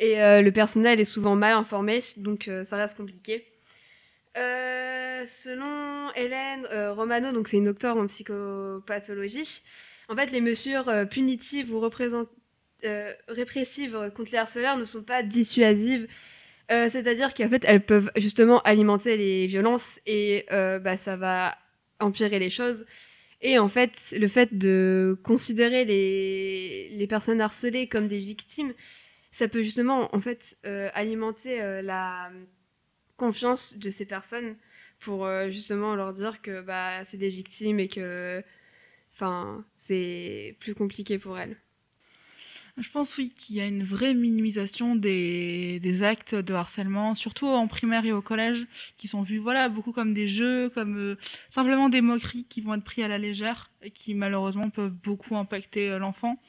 et 0.00 0.16
le 0.16 0.50
personnel 0.50 0.98
est 0.98 1.04
souvent 1.04 1.36
mal 1.36 1.54
informé, 1.54 2.00
donc 2.16 2.50
ça 2.64 2.76
reste 2.76 2.96
compliqué. 2.96 3.46
Selon 4.34 6.10
Hélène 6.16 6.66
Romano, 6.90 7.30
donc 7.30 7.46
c'est 7.46 7.58
une 7.58 7.66
docteure 7.66 7.96
en 7.96 8.08
psychopathologie, 8.08 9.62
en 10.08 10.16
fait, 10.16 10.32
les 10.32 10.40
mesures 10.40 10.92
punitives 11.08 11.72
ou 11.72 11.78
répressives 13.28 14.10
contre 14.16 14.32
les 14.32 14.38
harceleurs 14.38 14.76
ne 14.76 14.84
sont 14.84 15.04
pas 15.04 15.22
dissuasives. 15.22 16.08
C'est-à-dire 16.70 17.34
qu'en 17.34 17.48
fait, 17.48 17.64
elles 17.66 17.84
peuvent 17.84 18.10
justement 18.16 18.60
alimenter 18.60 19.16
les 19.16 19.46
violences 19.46 19.98
et 20.06 20.46
bah, 20.50 20.96
ça 20.96 21.16
va 21.16 21.56
empirer 21.98 22.38
les 22.38 22.50
choses. 22.50 22.86
Et 23.42 23.58
en 23.58 23.68
fait, 23.68 23.92
le 24.12 24.28
fait 24.28 24.56
de 24.56 25.18
considérer 25.24 25.84
les, 25.84 26.90
les 26.90 27.06
personnes 27.06 27.40
harcelées 27.40 27.88
comme 27.88 28.06
des 28.06 28.20
victimes, 28.20 28.72
ça 29.32 29.48
peut 29.48 29.62
justement 29.62 30.14
en 30.14 30.20
fait 30.20 30.56
alimenter 30.94 31.82
la 31.82 32.30
confiance 33.16 33.76
de 33.76 33.90
ces 33.90 34.06
personnes 34.06 34.56
pour 35.00 35.26
euh, 35.26 35.50
justement 35.50 35.94
leur 35.94 36.12
dire 36.12 36.40
que 36.40 36.62
bah, 36.62 37.04
c'est 37.04 37.18
des 37.18 37.30
victimes 37.30 37.80
et 37.80 37.88
que 37.88 38.42
c'est 39.72 40.56
plus 40.60 40.74
compliqué 40.74 41.18
pour 41.18 41.38
elles. 41.38 41.56
Je 42.76 42.88
pense 42.90 43.16
oui 43.18 43.32
qu'il 43.34 43.56
y 43.56 43.60
a 43.60 43.66
une 43.66 43.82
vraie 43.82 44.14
minimisation 44.14 44.96
des, 44.96 46.02
actes 46.02 46.34
de 46.34 46.54
harcèlement, 46.54 47.14
surtout 47.14 47.46
en 47.46 47.66
primaire 47.66 48.04
et 48.04 48.12
au 48.12 48.22
collège, 48.22 48.66
qui 48.96 49.08
sont 49.08 49.22
vus 49.22 49.38
voilà 49.38 49.68
beaucoup 49.68 49.92
comme 49.92 50.14
des 50.14 50.28
jeux, 50.28 50.70
comme 50.70 50.96
euh, 50.98 51.16
simplement 51.50 51.88
des 51.88 52.00
moqueries 52.00 52.44
qui 52.44 52.60
vont 52.60 52.74
être 52.74 52.84
pris 52.84 53.02
à 53.02 53.08
la 53.08 53.18
légère 53.18 53.70
et 53.82 53.90
qui 53.90 54.14
malheureusement 54.14 54.70
peuvent 54.70 54.92
beaucoup 54.92 55.36
impacter 55.36 55.90
euh, 55.90 55.98
l'enfant. 55.98 56.40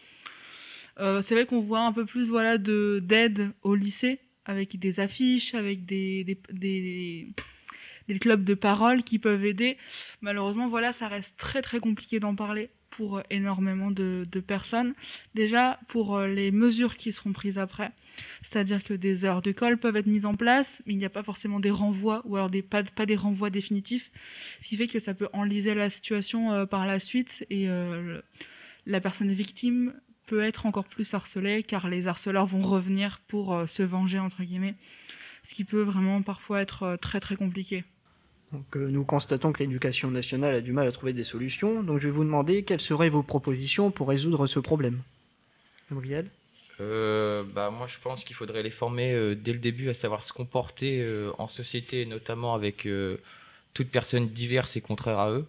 c'est 0.97 1.33
vrai 1.33 1.45
qu'on 1.45 1.61
voit 1.61 1.81
un 1.81 1.93
peu 1.93 2.05
plus 2.05 2.29
voilà 2.29 2.57
de 2.57 3.01
d'aide 3.03 3.51
au 3.63 3.73
lycée 3.75 4.19
avec 4.45 4.77
des 4.79 4.99
affiches, 4.99 5.55
avec 5.55 5.85
des, 5.85 6.23
des, 6.51 7.33
clubs 8.19 8.43
de 8.43 8.53
parole 8.53 9.03
qui 9.03 9.19
peuvent 9.19 9.45
aider. 9.45 9.77
Malheureusement, 10.21 10.67
voilà, 10.67 10.93
ça 10.93 11.07
reste 11.07 11.37
très 11.37 11.61
très 11.61 11.79
compliqué 11.79 12.19
d'en 12.19 12.35
parler 12.35 12.69
pour 12.91 13.21
énormément 13.29 13.89
de, 13.89 14.27
personnes. 14.45 14.93
Déjà, 15.33 15.79
pour 15.87 16.15
euh, 16.15 16.27
les 16.27 16.51
mesures 16.51 16.97
qui 16.97 17.11
seront 17.11 17.31
prises 17.31 17.57
après, 17.57 17.91
c'est-à-dire 18.43 18.83
que 18.83 18.93
des 18.93 19.25
heures 19.25 19.41
de 19.41 19.51
colle 19.51 19.77
peuvent 19.77 19.95
être 19.95 20.07
mises 20.07 20.25
en 20.25 20.35
place, 20.35 20.83
mais 20.85 20.93
il 20.93 20.97
n'y 20.97 21.05
a 21.05 21.09
pas 21.09 21.23
forcément 21.23 21.59
des 21.59 21.71
renvois, 21.71 22.21
ou 22.25 22.35
alors 22.35 22.49
des, 22.49 22.61
pas, 22.61 22.83
des 22.83 23.15
renvois 23.15 23.49
définitifs, 23.49 24.11
ce 24.61 24.67
qui 24.67 24.77
fait 24.77 24.87
que 24.87 24.99
ça 24.99 25.13
peut 25.13 25.29
enliser 25.33 25.73
la 25.73 25.89
situation 25.89 26.51
euh, 26.51 26.65
par 26.65 26.85
la 26.85 26.99
suite, 26.99 27.45
et 27.49 27.69
euh, 27.69 28.21
la 28.85 29.01
personne 29.01 29.31
victime 29.31 29.93
peut 30.27 30.41
être 30.41 30.65
encore 30.65 30.85
plus 30.85 31.13
harcelé 31.13 31.63
car 31.63 31.89
les 31.89 32.07
harceleurs 32.07 32.45
vont 32.45 32.61
revenir 32.61 33.19
pour 33.27 33.67
se 33.67 33.83
venger 33.83 34.19
entre 34.19 34.43
guillemets, 34.43 34.75
ce 35.43 35.55
qui 35.55 35.65
peut 35.65 35.81
vraiment 35.81 36.21
parfois 36.21 36.61
être 36.61 36.97
très 37.01 37.19
très 37.19 37.35
compliqué. 37.35 37.83
Donc, 38.51 38.75
euh, 38.75 38.87
nous 38.89 39.05
constatons 39.05 39.53
que 39.53 39.59
l'éducation 39.59 40.11
nationale 40.11 40.55
a 40.55 40.61
du 40.61 40.73
mal 40.73 40.87
à 40.87 40.91
trouver 40.91 41.13
des 41.13 41.23
solutions, 41.23 41.83
donc 41.83 41.99
je 41.99 42.07
vais 42.07 42.13
vous 42.13 42.23
demander 42.23 42.63
quelles 42.63 42.81
seraient 42.81 43.09
vos 43.09 43.23
propositions 43.23 43.91
pour 43.91 44.09
résoudre 44.09 44.47
ce 44.47 44.59
problème. 44.59 44.99
Gabriel 45.89 46.29
bah, 46.79 47.69
Moi 47.69 47.85
je 47.87 47.99
pense 47.99 48.23
qu'il 48.23 48.35
faudrait 48.35 48.63
les 48.63 48.71
former 48.71 49.35
dès 49.35 49.53
le 49.53 49.59
début 49.59 49.89
à 49.89 49.93
savoir 49.93 50.23
se 50.23 50.33
comporter 50.33 51.05
en 51.37 51.47
société, 51.47 52.05
notamment 52.05 52.55
avec 52.55 52.87
toute 53.73 53.89
personne 53.89 54.27
diverse 54.29 54.75
et 54.77 54.81
contraire 54.81 55.19
à 55.19 55.31
eux. 55.31 55.45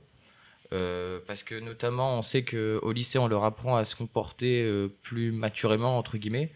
Euh, 0.72 1.18
parce 1.26 1.42
que 1.42 1.58
notamment, 1.60 2.18
on 2.18 2.22
sait 2.22 2.44
qu'au 2.44 2.92
lycée, 2.92 3.18
on 3.18 3.28
leur 3.28 3.44
apprend 3.44 3.76
à 3.76 3.84
se 3.84 3.94
comporter 3.94 4.62
euh, 4.62 4.88
plus 5.02 5.30
maturément, 5.30 5.98
entre 5.98 6.16
guillemets. 6.16 6.50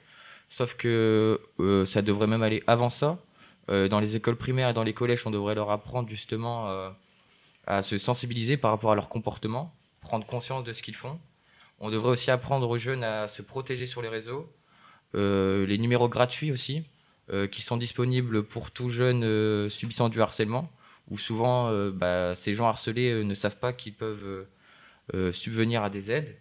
Sauf 0.49 0.75
que 0.75 1.41
euh, 1.61 1.85
ça 1.85 2.03
devrait 2.03 2.27
même 2.27 2.43
aller 2.43 2.63
avant 2.67 2.89
ça. 2.89 3.19
Dans 3.69 4.01
les 4.01 4.17
écoles 4.17 4.37
primaires 4.37 4.71
et 4.71 4.73
dans 4.73 4.85
les 4.85 4.95
collèges, 4.95 5.27
on 5.27 5.31
devrait 5.31 5.55
leur 5.55 5.71
apprendre 5.71 6.09
justement 6.09 6.93
à 7.67 7.83
se 7.83 7.99
sensibiliser 7.99 8.57
par 8.57 8.71
rapport 8.71 8.93
à 8.93 8.95
leur 8.95 9.09
comportement, 9.09 9.75
prendre 10.01 10.27
conscience 10.27 10.63
de 10.63 10.73
ce 10.73 10.83
qu'ils 10.83 10.95
font. 10.95 11.19
On 11.81 11.91
devrait 11.91 12.11
aussi 12.11 12.31
apprendre 12.31 12.69
aux 12.69 12.79
jeunes 12.79 13.03
à 13.03 13.27
se 13.27 13.43
protéger 13.43 13.87
sur 13.87 14.03
les 14.03 14.09
réseaux. 14.09 14.49
les 15.15 15.79
numéros 15.79 16.09
gratuits 16.09 16.53
aussi, 16.53 16.85
qui 17.51 17.63
sont 17.63 17.77
disponibles 17.77 18.45
pour 18.45 18.71
tout 18.71 18.91
jeune 18.91 19.69
subissant 19.69 20.09
du 20.09 20.21
harcèlement 20.21 20.71
où 21.09 21.19
souvent 21.19 21.69
euh, 21.71 21.91
bah, 21.91 22.35
ces 22.35 22.55
gens 22.55 22.67
harcelés 22.67 23.11
euh, 23.11 23.23
ne 23.23 23.35
savent 23.35 23.59
pas 23.59 23.73
qu'ils 23.73 23.95
peuvent 23.95 24.47
euh, 25.15 25.33
subvenir 25.33 25.83
à 25.83 25.91
des 25.91 26.11
aides. 26.11 26.37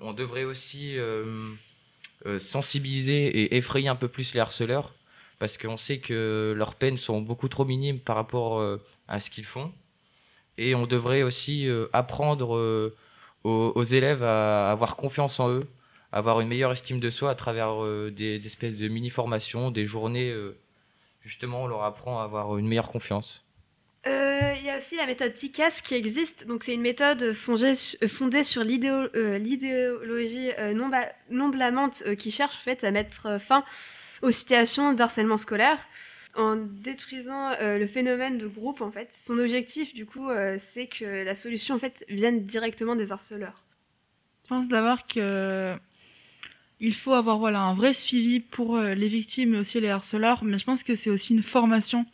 on 0.00 0.12
devrait 0.12 0.44
aussi 0.44 0.96
sensibiliser 2.38 3.26
et 3.26 3.56
effrayer 3.56 3.88
un 3.88 3.96
peu 3.96 4.08
plus 4.08 4.32
les 4.34 4.40
harceleurs 4.40 4.94
parce 5.38 5.58
qu'on 5.58 5.76
sait 5.76 5.98
que 5.98 6.54
leurs 6.56 6.74
peines 6.74 6.96
sont 6.96 7.20
beaucoup 7.20 7.48
trop 7.48 7.64
minimes 7.64 8.00
par 8.00 8.16
rapport 8.16 8.62
à 9.06 9.20
ce 9.20 9.30
qu'ils 9.30 9.44
font. 9.44 9.72
Et 10.56 10.74
on 10.74 10.86
devrait 10.86 11.22
aussi 11.22 11.68
apprendre 11.92 12.92
aux, 13.44 13.84
élèves 13.84 14.24
à 14.24 14.70
avoir 14.70 14.96
confiance 14.96 15.38
en 15.38 15.50
eux, 15.50 15.66
avoir 16.10 16.40
une 16.40 16.48
meilleure 16.48 16.72
estime 16.72 16.98
de 16.98 17.10
soi 17.10 17.30
à 17.30 17.34
travers 17.36 17.84
des, 18.10 18.44
espèces 18.44 18.76
de 18.76 18.88
mini-formations, 18.88 19.70
des 19.70 19.86
journées. 19.86 20.34
justement, 21.22 21.62
on 21.62 21.66
leur 21.68 21.84
apprend 21.84 22.20
à 22.20 22.24
avoir 22.24 22.58
une 22.58 22.66
meilleure 22.66 22.90
confiance. 22.90 23.44
Euh, 24.06 24.54
il 24.58 24.64
y 24.64 24.70
a 24.70 24.76
aussi 24.76 24.96
la 24.96 25.06
méthode 25.06 25.34
PICAS 25.34 25.80
qui 25.82 25.94
existe. 25.94 26.46
Donc, 26.46 26.64
c'est 26.64 26.74
une 26.74 26.80
méthode 26.80 27.32
fondée, 27.32 27.74
sur 27.74 28.62
euh, 28.62 29.38
l'idéologie 29.38 30.50
euh, 30.58 30.72
non, 30.72 30.90
non, 31.30 31.48
blâmante 31.48 32.02
qui 32.16 32.30
cherche 32.30 32.54
en 32.60 32.64
fait, 32.64 32.84
à 32.84 32.90
mettre 32.90 33.38
fin 33.40 33.64
aux 34.22 34.30
situations 34.30 34.92
d'harcèlement 34.92 35.36
scolaire 35.36 35.78
en 36.34 36.56
détruisant 36.56 37.50
le 37.60 37.86
phénomène 37.86 38.38
de 38.38 38.46
groupe. 38.46 38.80
En 38.80 38.92
fait, 38.92 39.10
son 39.24 39.38
objectif, 39.38 39.92
du 39.94 40.06
coup, 40.06 40.28
c'est 40.56 40.86
que 40.86 41.24
la 41.24 41.34
solution 41.34 41.74
en 41.74 41.78
fait 41.78 42.04
vienne 42.08 42.44
directement 42.44 42.94
des 42.94 43.10
harceleurs. 43.10 43.64
Je 44.44 44.48
pense 44.48 44.68
d'abord 44.68 45.06
que 45.06 45.74
il 46.80 46.94
faut 46.94 47.12
avoir 47.12 47.38
voilà 47.38 47.60
un 47.62 47.74
vrai 47.74 47.92
suivi 47.92 48.38
pour 48.38 48.78
les 48.78 49.08
victimes 49.08 49.54
et 49.54 49.58
aussi 49.58 49.80
les 49.80 49.88
harceleurs, 49.88 50.44
mais 50.44 50.58
je 50.58 50.64
pense 50.64 50.84
que 50.84 50.94
c'est 50.94 51.10
aussi 51.10 51.34
une 51.34 51.42
formation 51.42 52.06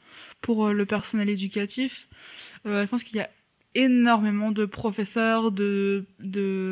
pour 0.44 0.66
euh, 0.66 0.72
le 0.72 0.86
personnel 0.86 1.30
éducatif. 1.30 2.08
Euh, 2.66 2.82
je 2.82 2.88
pense 2.88 3.02
qu'il 3.02 3.16
y 3.16 3.20
a 3.20 3.30
énormément 3.74 4.52
de 4.52 4.64
professeurs, 4.66 5.50
de, 5.50 6.04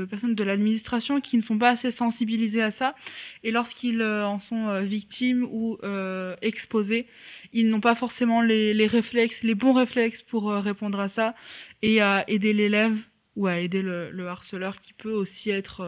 personnes 0.08 0.34
de 0.34 0.44
l'administration 0.44 1.20
qui 1.20 1.36
ne 1.36 1.42
sont 1.42 1.58
pas 1.58 1.70
assez 1.70 1.90
sensibilisés 1.90 2.62
à 2.62 2.70
ça. 2.70 2.94
Et 3.42 3.50
lorsqu'ils 3.50 4.00
euh, 4.00 4.26
en 4.26 4.38
sont 4.38 4.82
victimes 4.82 5.44
ou 5.50 5.78
exposés, 6.42 7.06
ils 7.52 7.68
n'ont 7.68 7.80
pas 7.80 7.94
forcément 7.94 8.40
les, 8.40 8.86
réflexes, 8.86 9.42
les 9.42 9.54
bons 9.54 9.72
réflexes 9.72 10.22
pour 10.22 10.50
répondre 10.50 11.00
à 11.00 11.08
ça 11.08 11.34
et 11.82 12.00
à 12.00 12.28
aider 12.28 12.52
l'élève 12.52 12.96
ou 13.36 13.46
à 13.46 13.58
aider 13.58 13.82
le, 13.82 14.10
le, 14.10 14.28
harceleur 14.28 14.78
qui 14.80 14.92
peut 14.92 15.12
aussi 15.12 15.50
être 15.50 15.86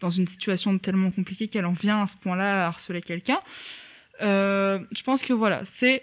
dans 0.00 0.10
une 0.10 0.26
situation 0.26 0.78
tellement 0.78 1.10
compliquée 1.10 1.48
qu'elle 1.48 1.66
en 1.66 1.72
vient 1.72 2.02
à 2.02 2.06
ce 2.06 2.16
point-là 2.16 2.64
à 2.64 2.68
harceler 2.68 3.02
quelqu'un. 3.02 3.40
je 4.20 5.02
pense 5.02 5.22
que 5.22 5.32
voilà, 5.32 5.64
c'est 5.64 6.02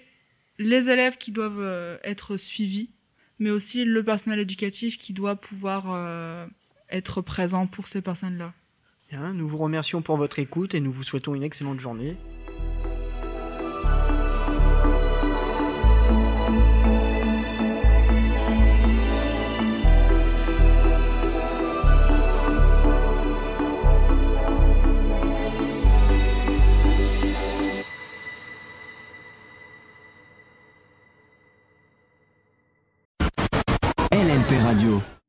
les 0.60 0.90
élèves 0.90 1.18
qui 1.18 1.32
doivent 1.32 1.60
euh, 1.60 1.98
être 2.04 2.38
suivis, 2.38 2.90
mais 3.40 3.50
aussi 3.50 3.86
le 3.86 4.04
personnel 4.04 4.40
éducatif 4.40 4.98
qui 4.98 5.14
doit 5.14 5.36
pouvoir 5.36 5.86
euh, 5.88 6.46
être 6.90 7.22
présent 7.22 7.68
pour 7.68 7.88
ces 7.88 8.02
personnes-là. 8.02 8.54
nous 9.34 9.48
vous 9.48 9.58
remercions 9.58 10.02
pour 10.02 10.18
votre 10.18 10.40
écoute 10.40 10.76
et 10.76 10.80
nous 10.80 10.92
vous 10.92 11.04
souhaitons 11.04 11.36
une 11.36 11.44
excellente 11.44 11.80
journée. 11.80 12.16